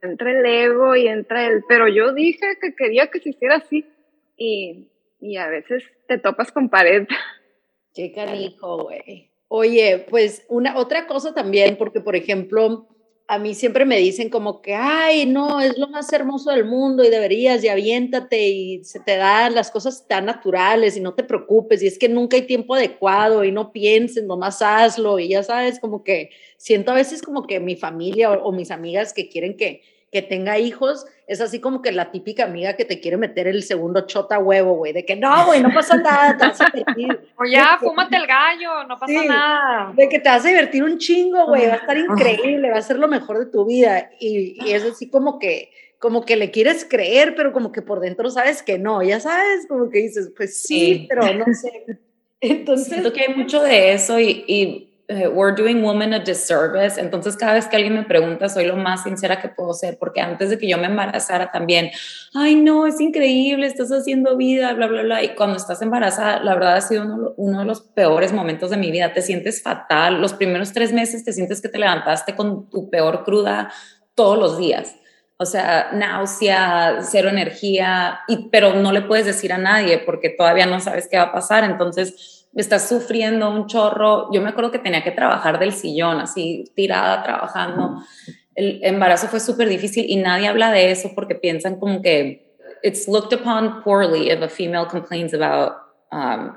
entra 0.00 0.32
el 0.32 0.46
ego 0.46 0.96
y 0.96 1.06
entra 1.06 1.46
el, 1.46 1.62
pero 1.68 1.86
yo 1.86 2.14
dije 2.14 2.56
que 2.62 2.74
quería 2.74 3.08
que 3.08 3.20
se 3.20 3.28
hiciera 3.28 3.56
así 3.56 3.84
y, 4.38 4.90
y 5.20 5.36
a 5.36 5.48
veces 5.48 5.84
te 6.08 6.16
topas 6.16 6.50
con 6.50 6.70
pared. 6.70 7.06
Qué 7.94 8.12
canijo, 8.12 8.84
güey. 8.84 9.32
Oye, 9.48 10.06
pues 10.08 10.46
una 10.48 10.78
otra 10.78 11.06
cosa 11.06 11.34
también, 11.34 11.76
porque 11.76 12.00
por 12.00 12.16
ejemplo, 12.16 12.88
a 13.30 13.38
mí 13.38 13.54
siempre 13.54 13.84
me 13.84 13.96
dicen 13.96 14.28
como 14.28 14.60
que, 14.60 14.74
ay, 14.74 15.24
no, 15.24 15.60
es 15.60 15.78
lo 15.78 15.86
más 15.86 16.12
hermoso 16.12 16.50
del 16.50 16.64
mundo 16.64 17.04
y 17.04 17.10
deberías 17.10 17.62
y 17.62 17.68
aviéntate 17.68 18.48
y 18.48 18.82
se 18.82 18.98
te 18.98 19.16
dan 19.16 19.54
las 19.54 19.70
cosas 19.70 20.08
tan 20.08 20.24
naturales 20.24 20.96
y 20.96 21.00
no 21.00 21.14
te 21.14 21.22
preocupes 21.22 21.80
y 21.80 21.86
es 21.86 21.96
que 21.96 22.08
nunca 22.08 22.36
hay 22.36 22.42
tiempo 22.42 22.74
adecuado 22.74 23.44
y 23.44 23.52
no 23.52 23.70
pienses, 23.70 24.24
nomás 24.24 24.62
hazlo 24.62 25.20
y 25.20 25.28
ya 25.28 25.44
sabes, 25.44 25.78
como 25.78 26.02
que 26.02 26.30
siento 26.56 26.90
a 26.90 26.96
veces 26.96 27.22
como 27.22 27.46
que 27.46 27.60
mi 27.60 27.76
familia 27.76 28.32
o, 28.32 28.50
mis 28.50 28.72
amigas 28.72 29.12
que 29.12 29.28
quieren 29.28 29.56
que, 29.56 29.82
que 30.10 30.22
tenga 30.22 30.58
hijos, 30.58 31.06
es 31.28 31.40
así 31.40 31.60
como 31.60 31.82
que 31.82 31.92
la 31.92 32.10
típica 32.10 32.44
amiga 32.44 32.74
que 32.74 32.84
te 32.84 33.00
quiere 33.00 33.16
meter 33.16 33.46
el 33.46 33.62
segundo 33.62 34.06
chota 34.06 34.40
huevo, 34.40 34.74
güey, 34.74 34.92
de 34.92 35.04
que 35.04 35.14
no, 35.14 35.46
güey, 35.46 35.62
no 35.62 35.72
pasa 35.72 35.96
nada, 35.96 36.36
te 36.36 36.46
vas 36.46 36.60
a 36.60 36.70
divertir. 36.72 37.20
O 37.36 37.44
ya, 37.44 37.78
fúmate 37.80 38.16
el 38.16 38.26
gallo, 38.26 38.84
no 38.88 38.98
pasa 38.98 39.24
nada. 39.24 39.92
De 39.94 40.08
que 40.08 40.18
te 40.18 40.28
vas 40.28 40.44
a 40.44 40.48
divertir 40.48 40.82
un 40.82 40.98
chingo, 40.98 41.46
güey, 41.46 41.68
va 41.68 41.74
a 41.74 41.76
estar 41.76 41.96
increíble, 41.96 42.70
va 42.70 42.78
a 42.78 42.82
ser 42.82 42.98
lo 42.98 43.08
mejor 43.08 43.38
de 43.38 43.46
tu 43.46 43.64
vida. 43.64 44.10
Y, 44.18 44.58
y 44.66 44.72
es 44.72 44.84
así 44.84 45.08
como 45.08 45.38
que, 45.38 45.70
como 45.98 46.24
que 46.24 46.36
le 46.36 46.50
quieres 46.50 46.84
creer, 46.84 47.34
pero 47.36 47.52
como 47.52 47.72
que 47.72 47.80
por 47.80 48.00
dentro 48.00 48.30
sabes 48.30 48.62
que 48.62 48.78
no, 48.78 49.02
ya 49.02 49.20
sabes, 49.20 49.66
como 49.68 49.88
que 49.90 50.00
dices, 50.00 50.32
pues 50.36 50.60
sí, 50.60 51.06
pero 51.08 51.32
no 51.34 51.46
sé. 51.54 51.98
Entonces, 52.40 52.88
siento 52.88 53.12
que 53.12 53.20
hay 53.20 53.34
mucho 53.34 53.62
de 53.62 53.92
eso 53.92 54.18
y, 54.18 54.44
y 54.46 54.89
we're 55.32 55.54
doing 55.54 55.82
women 55.82 56.14
a 56.14 56.20
disservice. 56.20 57.00
Entonces, 57.00 57.36
cada 57.36 57.54
vez 57.54 57.66
que 57.66 57.76
alguien 57.76 57.94
me 57.94 58.04
pregunta, 58.04 58.48
soy 58.48 58.66
lo 58.66 58.76
más 58.76 59.02
sincera 59.02 59.40
que 59.40 59.48
puedo 59.48 59.72
ser, 59.72 59.98
porque 59.98 60.20
antes 60.20 60.50
de 60.50 60.58
que 60.58 60.68
yo 60.68 60.78
me 60.78 60.86
embarazara 60.86 61.50
también, 61.50 61.90
ay, 62.34 62.54
no, 62.54 62.86
es 62.86 63.00
increíble, 63.00 63.66
estás 63.66 63.90
haciendo 63.90 64.36
vida, 64.36 64.72
bla, 64.74 64.86
bla, 64.86 65.02
bla. 65.02 65.22
Y 65.22 65.34
cuando 65.34 65.56
estás 65.56 65.82
embarazada, 65.82 66.40
la 66.42 66.54
verdad 66.54 66.76
ha 66.76 66.80
sido 66.80 67.04
uno, 67.04 67.34
uno 67.36 67.58
de 67.60 67.64
los 67.64 67.80
peores 67.80 68.32
momentos 68.32 68.70
de 68.70 68.76
mi 68.76 68.90
vida. 68.90 69.12
Te 69.12 69.22
sientes 69.22 69.62
fatal. 69.62 70.20
Los 70.20 70.34
primeros 70.34 70.72
tres 70.72 70.92
meses 70.92 71.24
te 71.24 71.32
sientes 71.32 71.60
que 71.60 71.68
te 71.68 71.78
levantaste 71.78 72.36
con 72.36 72.70
tu 72.70 72.88
peor 72.90 73.24
cruda 73.24 73.72
todos 74.14 74.38
los 74.38 74.58
días. 74.58 74.96
O 75.42 75.46
sea, 75.46 75.88
náusea, 75.94 76.98
cero 77.00 77.30
energía, 77.30 78.20
y, 78.28 78.50
pero 78.50 78.74
no 78.74 78.92
le 78.92 79.00
puedes 79.00 79.24
decir 79.24 79.54
a 79.54 79.58
nadie 79.58 79.96
porque 79.98 80.28
todavía 80.28 80.66
no 80.66 80.80
sabes 80.80 81.08
qué 81.10 81.16
va 81.16 81.24
a 81.24 81.32
pasar. 81.32 81.64
Entonces, 81.64 82.39
estás 82.54 82.88
sufriendo 82.88 83.50
un 83.50 83.66
chorro. 83.66 84.32
Yo 84.32 84.40
me 84.40 84.50
acuerdo 84.50 84.70
que 84.70 84.78
tenía 84.78 85.04
que 85.04 85.10
trabajar 85.10 85.58
del 85.58 85.72
sillón, 85.72 86.20
así 86.20 86.64
tirada, 86.74 87.22
trabajando. 87.22 88.02
El 88.54 88.80
embarazo 88.82 89.28
fue 89.28 89.40
súper 89.40 89.68
difícil 89.68 90.04
y 90.08 90.16
nadie 90.16 90.48
habla 90.48 90.70
de 90.72 90.90
eso 90.90 91.12
porque 91.14 91.34
piensan 91.34 91.78
como 91.78 92.02
que 92.02 92.56
it's 92.82 93.08
looked 93.08 93.32
upon 93.32 93.82
poorly 93.82 94.30
if 94.30 94.42
a 94.42 94.48
female 94.48 94.86
complains 94.86 95.34
about 95.34 95.76
um, 96.10 96.56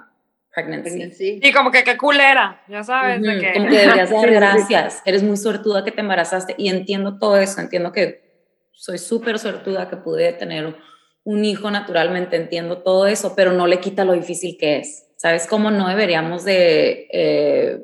pregnancy. 0.53 1.39
Y 1.41 1.51
como 1.51 1.71
que 1.71 1.83
qué 1.83 1.97
culera, 1.97 2.61
ya 2.67 2.83
sabes. 2.83 3.21
que... 3.21 3.53
Como 3.53 3.69
que 3.69 3.77
deberías 3.77 4.09
dar 4.09 4.31
gracias. 4.31 5.01
Eres 5.05 5.23
muy 5.23 5.37
suertuda 5.37 5.83
que 5.83 5.91
te 5.91 6.01
embarazaste 6.01 6.55
y 6.57 6.69
entiendo 6.69 7.17
todo 7.17 7.37
eso. 7.37 7.61
Entiendo 7.61 7.91
que 7.91 8.23
soy 8.71 8.97
súper 8.97 9.39
suertuda 9.39 9.89
que 9.89 9.97
pude 9.97 10.33
tener 10.33 10.75
un 11.23 11.45
hijo 11.45 11.71
naturalmente, 11.71 12.35
entiendo 12.35 12.79
todo 12.79 13.07
eso, 13.07 13.33
pero 13.35 13.53
no 13.53 13.65
le 13.65 13.79
quita 13.79 14.03
lo 14.03 14.13
difícil 14.13 14.57
que 14.59 14.79
es. 14.79 15.07
¿Sabes 15.23 15.47
cómo 15.47 15.71
no 15.71 15.87
deberíamos 15.87 16.43
de 16.43 17.07
eh, 17.13 17.81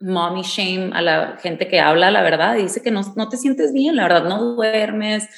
mommy 0.00 0.40
shame 0.40 0.90
a 0.94 1.02
la 1.02 1.36
gente 1.36 1.68
que 1.68 1.80
habla 1.80 2.10
la 2.10 2.22
verdad 2.22 2.54
dice 2.54 2.80
que 2.82 2.90
no, 2.90 3.02
no 3.14 3.28
te 3.28 3.36
sientes 3.36 3.74
bien, 3.74 3.94
la 3.94 4.04
verdad, 4.04 4.24
no 4.24 4.42
duermes, 4.54 5.28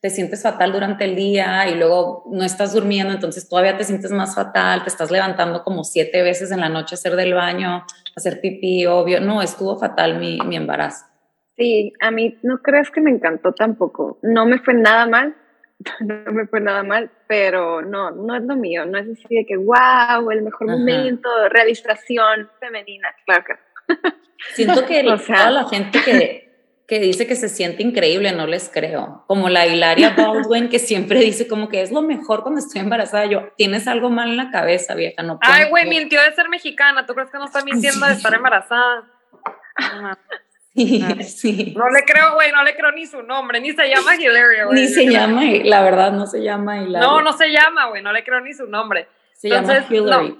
te 0.00 0.10
sientes 0.10 0.42
fatal 0.42 0.72
durante 0.72 1.04
el 1.04 1.14
día 1.14 1.68
y 1.68 1.76
luego 1.76 2.24
no 2.32 2.42
estás 2.42 2.72
durmiendo, 2.72 3.12
entonces 3.12 3.48
todavía 3.48 3.76
te 3.76 3.84
sientes 3.84 4.10
más 4.10 4.34
fatal, 4.34 4.82
te 4.82 4.88
estás 4.88 5.12
levantando 5.12 5.62
como 5.62 5.84
siete 5.84 6.22
veces 6.22 6.50
en 6.50 6.58
la 6.58 6.68
noche 6.68 6.96
a 6.96 6.98
hacer 6.98 7.14
del 7.14 7.34
baño, 7.34 7.86
hacer 8.16 8.40
pipí, 8.40 8.84
obvio. 8.86 9.20
No, 9.20 9.42
estuvo 9.42 9.78
fatal 9.78 10.18
mi, 10.18 10.38
mi 10.40 10.56
embarazo. 10.56 11.04
Sí, 11.56 11.92
a 12.00 12.10
mí 12.10 12.36
no 12.42 12.58
crees 12.62 12.90
que 12.90 13.00
me 13.00 13.12
encantó 13.12 13.52
tampoco. 13.52 14.18
No 14.22 14.44
me 14.44 14.58
fue 14.58 14.74
nada 14.74 15.06
mal, 15.06 15.36
no 16.00 16.32
me 16.32 16.46
fue 16.46 16.60
nada 16.60 16.82
mal, 16.82 17.10
pero 17.26 17.82
no, 17.82 18.10
no 18.10 18.36
es 18.36 18.42
lo 18.42 18.56
mío, 18.56 18.86
no 18.86 18.98
es 18.98 19.06
así 19.08 19.34
de 19.34 19.46
que, 19.46 19.56
wow, 19.56 20.30
el 20.30 20.42
mejor 20.42 20.68
momento, 20.68 21.28
realización 21.50 22.50
femenina, 22.60 23.08
claro 23.24 23.44
que 23.44 23.94
Siento 24.54 24.86
que 24.86 25.02
toda 25.26 25.50
la 25.50 25.68
gente 25.68 26.00
que, 26.04 26.46
que 26.86 27.00
dice 27.00 27.26
que 27.26 27.36
se 27.36 27.48
siente 27.48 27.82
increíble, 27.82 28.32
no 28.32 28.46
les 28.46 28.68
creo. 28.68 29.24
Como 29.26 29.48
la 29.48 29.66
Hilaria 29.66 30.10
Baldwin, 30.16 30.68
que 30.68 30.78
siempre 30.78 31.20
dice 31.20 31.48
como 31.48 31.68
que 31.68 31.82
es 31.82 31.90
lo 31.90 32.02
mejor 32.02 32.42
cuando 32.42 32.60
estoy 32.60 32.80
embarazada. 32.80 33.26
Yo, 33.26 33.52
tienes 33.56 33.88
algo 33.88 34.10
mal 34.10 34.30
en 34.30 34.36
la 34.36 34.50
cabeza, 34.50 34.94
vieja, 34.94 35.22
no 35.22 35.38
Ay, 35.42 35.68
güey, 35.68 35.88
mintió 35.88 36.20
de 36.22 36.34
ser 36.34 36.48
mexicana. 36.48 37.06
¿Tú 37.06 37.14
crees 37.14 37.30
que 37.30 37.38
no 37.38 37.46
está 37.46 37.64
mintiendo 37.64 38.06
de 38.06 38.12
estar 38.12 38.34
embarazada? 38.34 39.04
Sí, 40.76 41.74
No 41.76 41.88
le 41.88 42.04
creo, 42.04 42.34
güey, 42.34 42.52
no 42.52 42.62
le 42.62 42.76
creo 42.76 42.92
ni 42.92 43.06
su 43.06 43.22
nombre, 43.22 43.60
ni 43.60 43.72
se 43.72 43.88
llama 43.88 44.14
Hilaria, 44.14 44.66
güey. 44.66 44.80
Ni 44.80 44.88
se 44.88 45.06
llama, 45.06 45.42
la 45.64 45.82
verdad, 45.82 46.12
no 46.12 46.26
se 46.26 46.42
llama 46.42 46.82
Hilaria. 46.82 47.06
No, 47.06 47.22
no 47.22 47.32
se 47.32 47.48
llama, 47.50 47.86
güey, 47.86 48.02
no 48.02 48.12
le 48.12 48.22
creo 48.24 48.40
ni 48.40 48.52
su 48.52 48.66
nombre. 48.66 49.08
Se 49.32 49.48
llama 49.48 49.84
Hillary. 49.88 50.38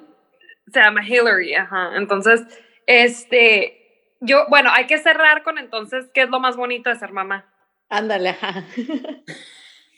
se 0.72 0.80
llama 0.80 1.06
Hillary, 1.06 1.54
ajá. 1.54 1.96
Entonces, 1.96 2.42
este, 2.86 4.14
yo, 4.20 4.46
bueno, 4.48 4.70
hay 4.72 4.86
que 4.86 4.98
cerrar 4.98 5.42
con 5.42 5.58
entonces, 5.58 6.10
¿qué 6.12 6.22
es 6.22 6.28
lo 6.28 6.40
más 6.40 6.56
bonito 6.56 6.90
de 6.90 6.96
ser 6.96 7.12
mamá? 7.12 7.46
Ándale, 7.88 8.30
ajá. 8.30 8.64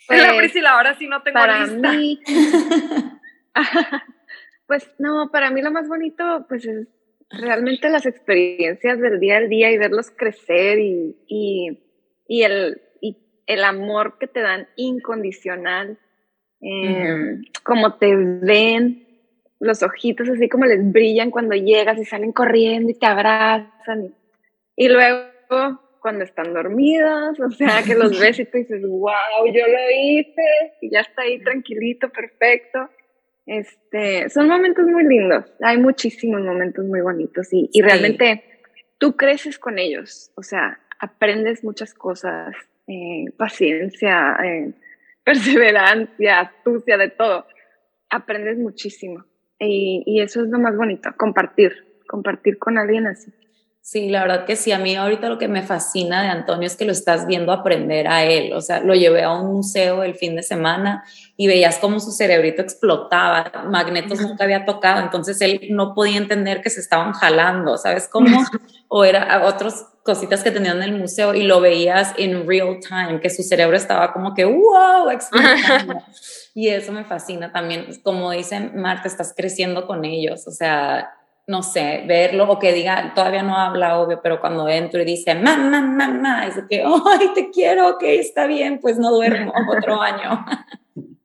Pues, 0.09 0.27
la 0.27 0.38
Priscila, 0.38 0.70
ahora 0.70 0.96
sí 0.96 1.07
no 1.07 1.22
tengo 1.22 1.38
para 1.38 1.66
lista. 1.66 1.92
Mí, 1.92 2.18
pues 4.66 4.90
no, 4.98 5.31
para 5.31 5.51
mí 5.51 5.61
lo 5.61 5.70
más 5.70 5.87
bonito, 5.87 6.46
pues 6.48 6.64
es 6.64 6.88
realmente 7.31 7.88
las 7.91 8.07
experiencias 8.07 8.99
del 9.01 9.21
día 9.21 9.38
al 9.38 9.49
día 9.49 9.71
y 9.71 9.79
verlos 9.79 10.11
crecer 10.11 10.79
y, 10.79 11.17
y, 11.27 11.79
y 12.27 12.43
el, 12.43 12.81
y 13.01 13.17
el 13.47 13.64
amor 13.64 14.19
que 14.19 14.27
te 14.27 14.41
dan 14.41 14.69
incondicional, 14.77 15.99
eh, 16.61 17.37
como 17.62 17.97
te 17.97 18.14
ven, 18.17 19.07
los 19.61 19.83
ojitos 19.83 20.29
así 20.29 20.49
como 20.49 20.67
les 20.67 20.93
brillan 20.93 21.31
cuando 21.31 21.55
llegas 21.55 21.99
y 21.99 22.05
salen 22.05 22.33
corriendo 22.33 22.91
y 22.91 22.99
te 22.99 23.07
abrazan. 23.07 24.05
Y, 24.77 24.85
y 24.85 24.88
luego 24.88 25.81
cuando 26.01 26.25
están 26.25 26.55
dormidos, 26.55 27.38
o 27.41 27.51
sea, 27.51 27.83
que 27.85 27.95
los 27.95 28.19
ves 28.21 28.38
y 28.38 28.45
tú 28.45 28.59
dices, 28.59 28.83
wow, 28.83 29.47
yo 29.47 29.67
lo 29.67 29.91
hice, 30.03 30.43
y 30.81 30.91
ya 30.91 31.01
está 31.01 31.23
ahí 31.23 31.43
tranquilito, 31.43 32.09
perfecto. 32.11 32.88
Este, 33.49 34.29
son 34.29 34.47
momentos 34.47 34.85
muy 34.87 35.05
lindos, 35.05 35.47
hay 35.63 35.79
muchísimos 35.79 36.43
momentos 36.43 36.85
muy 36.85 37.01
bonitos 37.01 37.51
y, 37.51 37.71
y 37.73 37.81
realmente 37.81 38.45
tú 38.99 39.17
creces 39.17 39.59
con 39.59 39.79
ellos, 39.79 40.31
o 40.35 40.43
sea, 40.43 40.79
aprendes 41.01 41.65
muchas 41.65 41.95
cosas, 41.95 42.55
eh, 42.87 43.25
paciencia, 43.39 44.37
eh, 44.45 44.75
perseverancia, 45.25 46.41
astucia, 46.41 46.99
de 46.99 47.09
todo. 47.09 47.47
Aprendes 48.11 48.59
muchísimo 48.59 49.25
y, 49.59 50.03
y 50.05 50.21
eso 50.21 50.43
es 50.43 50.51
lo 50.51 50.59
más 50.59 50.77
bonito, 50.77 51.11
compartir, 51.17 52.03
compartir 52.07 52.59
con 52.59 52.77
alguien 52.77 53.07
así. 53.07 53.33
Sí, 53.90 54.11
la 54.11 54.20
verdad 54.20 54.44
que 54.44 54.55
sí. 54.55 54.70
A 54.70 54.79
mí 54.79 54.94
ahorita 54.96 55.31
lo 55.31 55.38
que 55.38 55.48
me 55.48 55.62
fascina 55.62 56.20
de 56.22 56.29
Antonio 56.29 56.66
es 56.66 56.77
que 56.77 56.85
lo 56.85 56.92
estás 56.92 57.27
viendo 57.27 57.53
aprender 57.53 58.07
a 58.07 58.22
él. 58.22 58.53
O 58.53 58.61
sea, 58.61 58.81
lo 58.81 58.94
llevé 58.94 59.22
a 59.22 59.33
un 59.33 59.51
museo 59.51 60.03
el 60.03 60.14
fin 60.14 60.37
de 60.37 60.42
semana 60.42 61.05
y 61.38 61.46
veías 61.46 61.79
cómo 61.79 61.98
su 61.98 62.12
cerebrito 62.12 62.61
explotaba. 62.61 63.51
Magnetos 63.64 64.20
nunca 64.20 64.44
había 64.44 64.66
tocado, 64.66 65.01
entonces 65.01 65.40
él 65.40 65.68
no 65.70 65.94
podía 65.94 66.18
entender 66.18 66.61
que 66.61 66.68
se 66.68 66.81
estaban 66.81 67.14
jalando, 67.14 67.79
¿sabes 67.79 68.09
cómo? 68.09 68.29
O 68.90 69.05
era 69.05 69.46
otras 69.46 69.87
cositas 70.03 70.42
que 70.42 70.51
tenían 70.51 70.79
en 70.79 70.85
el 70.85 70.98
museo 70.98 71.35
y 71.35 71.42
lo 71.42 71.61
veías 71.61 72.14
en 72.16 72.48
real 72.48 72.79
time, 72.81 73.20
que 73.20 73.29
su 73.29 73.42
cerebro 73.42 73.77
estaba 73.77 74.14
como 74.14 74.33
que, 74.35 74.46
wow, 74.46 75.11
explotando. 75.11 76.03
y 76.55 76.68
eso 76.68 76.92
me 76.92 77.05
fascina 77.05 77.53
también. 77.53 77.87
Como 78.03 78.31
dice 78.31 78.61
Marta, 78.74 79.07
estás 79.07 79.35
creciendo 79.37 79.87
con 79.87 80.07
ellos. 80.07 80.48
O 80.48 80.53
sea, 80.53 81.17
no 81.49 81.63
sé, 81.63 82.05
verlo 82.07 82.45
o 82.47 82.59
que 82.59 82.75
diga, 82.75 83.15
todavía 83.15 83.43
no 83.43 83.57
habla, 83.57 83.99
obvio, 83.99 84.21
pero 84.23 84.39
cuando 84.39 84.69
entro 84.69 85.01
y 85.01 85.07
dice, 85.07 85.35
mamá, 85.35 85.81
mamá, 85.81 86.47
es 86.47 86.63
que, 86.69 86.85
ay, 86.85 87.31
te 87.35 87.51
quiero, 87.51 87.89
ok, 87.89 88.03
está 88.03 88.47
bien, 88.47 88.79
pues 88.81 88.99
no 88.99 89.11
duermo 89.11 89.55
otro 89.75 89.99
año. 90.03 90.45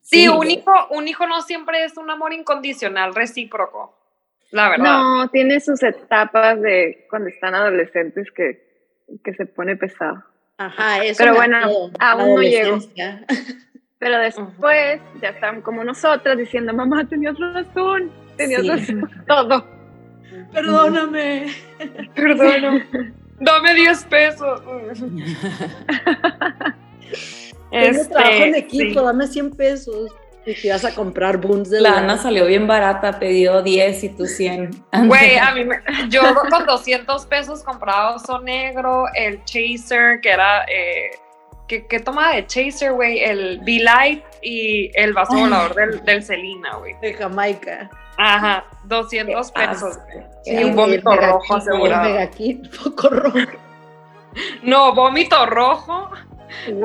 Sí, 0.02 0.30
un, 0.30 0.50
hijo, 0.50 0.72
un 0.92 1.10
hijo 1.10 1.28
no 1.28 1.42
siempre 1.42 1.84
es 1.84 1.98
un 1.98 2.10
amor 2.10 2.32
incondicional, 2.32 3.14
recíproco, 3.14 4.00
la 4.52 4.70
verdad. 4.70 4.86
No, 4.86 5.28
tiene 5.28 5.60
sus 5.60 5.84
etapas 5.84 6.62
de 6.62 7.06
cuando 7.10 7.28
están 7.28 7.54
adolescentes 7.54 8.32
que, 8.32 8.96
que 9.22 9.34
se 9.34 9.46
pone 9.46 9.76
pesado. 9.76 10.24
Ajá, 10.58 11.04
eso. 11.04 11.22
Pero 11.22 11.36
bueno, 11.36 11.58
aún 12.00 12.36
no 12.36 12.42
llego. 12.42 12.78
Pero 14.00 14.20
después 14.20 15.02
ya 15.22 15.30
están 15.30 15.62
como 15.62 15.84
nosotras 15.84 16.38
diciendo, 16.38 16.74
mamá, 16.74 17.08
tenías 17.10 17.38
razón, 17.38 18.10
tenías 18.38 18.66
razón, 18.66 19.10
todo. 19.28 19.73
Perdóname. 20.52 21.54
Perdóname. 22.16 22.86
Dame 23.40 23.74
10 23.74 24.04
pesos. 24.06 24.62
este, 27.72 28.06
trabajo 28.06 28.44
en 28.44 28.56
equipo, 28.56 29.02
dame 29.02 29.28
100 29.28 29.52
pesos. 29.52 30.12
Y 30.46 30.56
te 30.56 30.70
vas 30.72 30.84
a 30.84 30.94
comprar 30.94 31.38
buns 31.38 31.70
de 31.70 31.80
la 31.80 32.00
Ana 32.00 32.18
salió 32.18 32.46
bien 32.46 32.68
barata, 32.68 33.18
pidió 33.18 33.62
10 33.62 34.04
y 34.04 34.10
tú 34.10 34.26
100. 34.26 34.84
Güey, 35.06 35.38
a 35.38 35.54
mí 35.54 35.64
me, 35.64 35.80
yo 36.10 36.22
con 36.36 36.66
200 36.66 37.26
pesos 37.28 37.64
compraba 37.64 38.16
oso 38.16 38.42
negro, 38.42 39.06
el 39.16 39.42
chaser, 39.46 40.20
que 40.20 40.32
era, 40.32 40.66
eh, 40.66 41.12
¿qué, 41.70 41.88
¿qué, 41.88 42.00
tomaba 42.00 42.36
de 42.36 42.46
chaser, 42.46 42.92
güey? 42.92 43.20
El 43.20 43.62
V-Light 43.62 44.22
y 44.42 44.92
el 44.96 45.14
vaso 45.14 45.34
volador 45.38 45.76
del, 45.76 46.04
del 46.04 46.24
Celina, 46.24 46.76
güey. 46.76 46.94
De 47.02 47.14
Jamaica. 47.14 47.90
Ajá, 48.18 48.66
200 48.86 49.52
pesos. 49.52 50.00
Sí, 50.44 50.64
un 50.64 50.76
vómito 50.76 51.16
rojo 51.16 51.56
asegurado. 51.56 52.30
Kit, 52.32 52.68
poco 52.78 53.10
rojo. 53.10 53.38
No, 54.64 54.94
vómito 54.96 55.46
rojo 55.46 56.10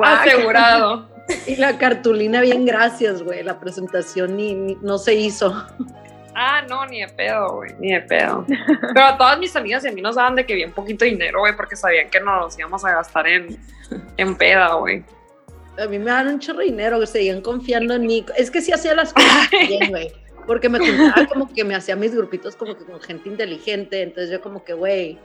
Asegurado. 0.03 1.07
Y 1.45 1.57
la 1.57 1.77
cartulina, 1.77 2.41
bien 2.41 2.65
gracias, 2.65 3.21
güey. 3.21 3.43
La 3.43 3.59
presentación 3.59 4.35
ni, 4.37 4.53
no 4.81 4.97
se 4.97 5.13
hizo. 5.13 5.53
Ah, 6.35 6.63
no, 6.67 6.85
ni 6.85 7.01
de 7.01 7.07
pedo, 7.09 7.55
güey, 7.55 7.75
ni 7.79 7.93
de 7.93 8.01
pedo. 8.01 8.45
Pero 8.47 9.05
a 9.05 9.17
todas 9.17 9.37
mis 9.37 9.55
amigas 9.55 9.83
y 9.85 9.89
a 9.89 9.91
mí 9.91 10.01
nos 10.01 10.15
daban 10.15 10.35
de 10.35 10.45
que 10.45 10.55
bien 10.55 10.71
poquito 10.71 11.05
dinero, 11.05 11.39
güey, 11.41 11.55
porque 11.55 11.75
sabían 11.75 12.09
que 12.09 12.19
nos 12.19 12.57
íbamos 12.57 12.83
a 12.85 12.93
gastar 12.93 13.27
en, 13.27 13.59
en 14.17 14.35
peda, 14.35 14.73
güey. 14.75 15.03
A 15.77 15.85
mí 15.85 15.99
me 15.99 16.11
dan 16.11 16.27
un 16.27 16.39
chorro 16.39 16.59
de 16.59 16.65
dinero, 16.65 16.99
que 16.99 17.07
seguían 17.07 17.41
confiando 17.41 17.93
en 17.93 18.07
mí. 18.07 18.25
Es 18.37 18.49
que 18.49 18.61
sí 18.61 18.71
hacía 18.71 18.95
las 18.95 19.13
cosas 19.13 19.49
bien, 19.67 19.89
güey. 19.89 20.11
Porque 20.49 20.67
me 20.67 20.79
juntaba 20.79 21.27
como 21.27 21.47
que 21.47 21.63
me 21.63 21.75
hacía 21.75 21.95
mis 21.95 22.15
grupitos 22.15 22.55
como 22.55 22.75
que 22.75 22.83
con 22.83 22.99
gente 23.01 23.29
inteligente. 23.29 24.01
Entonces 24.01 24.31
yo 24.31 24.41
como 24.41 24.63
que, 24.63 24.73
güey, 24.73 25.19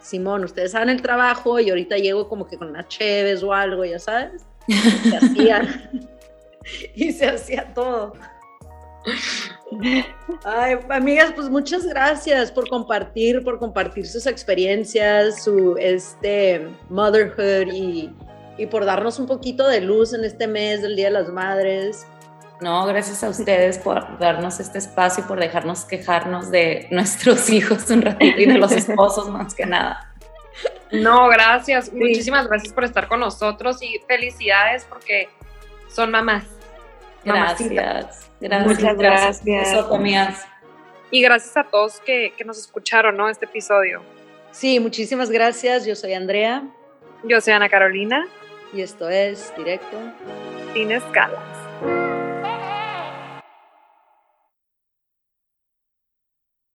Simón, 0.00 0.44
ustedes 0.44 0.72
saben 0.72 0.88
el 0.88 1.02
trabajo 1.02 1.60
y 1.60 1.68
ahorita 1.68 1.98
llego 1.98 2.26
como 2.26 2.46
que 2.46 2.56
con 2.56 2.70
una 2.70 2.88
cheves 2.88 3.42
o 3.42 3.52
algo, 3.52 3.84
ya 3.84 3.98
sabes. 3.98 4.46
Se 4.66 5.14
hacía. 5.14 5.90
y 6.94 7.12
se 7.12 7.26
hacía 7.26 7.74
todo. 7.74 8.14
Ay, 10.42 10.78
amigas, 10.88 11.34
pues 11.36 11.50
muchas 11.50 11.84
gracias 11.84 12.50
por 12.50 12.66
compartir, 12.66 13.44
por 13.44 13.58
compartir 13.58 14.06
sus 14.06 14.26
experiencias, 14.26 15.44
su 15.44 15.76
este 15.76 16.66
motherhood 16.88 17.70
y, 17.74 18.10
y 18.56 18.64
por 18.64 18.86
darnos 18.86 19.18
un 19.18 19.26
poquito 19.26 19.68
de 19.68 19.82
luz 19.82 20.14
en 20.14 20.24
este 20.24 20.46
mes 20.46 20.80
del 20.80 20.96
Día 20.96 21.08
de 21.08 21.12
las 21.12 21.28
Madres. 21.28 22.06
No, 22.62 22.86
gracias 22.86 23.24
a 23.24 23.28
ustedes 23.28 23.78
por 23.78 24.18
darnos 24.18 24.60
este 24.60 24.78
espacio 24.78 25.24
y 25.24 25.26
por 25.26 25.40
dejarnos 25.40 25.84
quejarnos 25.84 26.50
de 26.50 26.86
nuestros 26.90 27.50
hijos 27.50 27.90
un 27.90 28.02
ratito 28.02 28.40
y 28.40 28.46
de 28.46 28.54
los 28.54 28.70
esposos 28.72 29.28
más 29.28 29.54
que 29.54 29.66
nada. 29.66 30.12
No, 30.92 31.28
gracias. 31.28 31.92
Muchísimas 31.92 32.46
gracias 32.46 32.72
por 32.72 32.84
estar 32.84 33.08
con 33.08 33.20
nosotros 33.20 33.82
y 33.82 34.00
felicidades 34.06 34.84
porque 34.84 35.28
son 35.88 36.10
mamás. 36.10 36.44
Gracias. 37.24 37.70
gracias. 37.70 38.30
Muchas 38.40 38.96
gracias. 38.96 39.44
gracias. 39.44 40.46
Y 41.10 41.22
gracias 41.22 41.56
a 41.56 41.64
todos 41.64 42.00
que, 42.00 42.32
que 42.36 42.44
nos 42.44 42.58
escucharon, 42.58 43.16
¿no? 43.16 43.28
Este 43.28 43.46
episodio. 43.46 44.02
Sí, 44.50 44.80
muchísimas 44.80 45.30
gracias. 45.30 45.84
Yo 45.84 45.96
soy 45.96 46.14
Andrea. 46.14 46.62
Yo 47.24 47.40
soy 47.40 47.54
Ana 47.54 47.68
Carolina. 47.68 48.26
Y 48.72 48.82
esto 48.82 49.08
es 49.08 49.52
Directo. 49.56 49.98
Sin 50.74 50.92
escalas. 50.92 52.21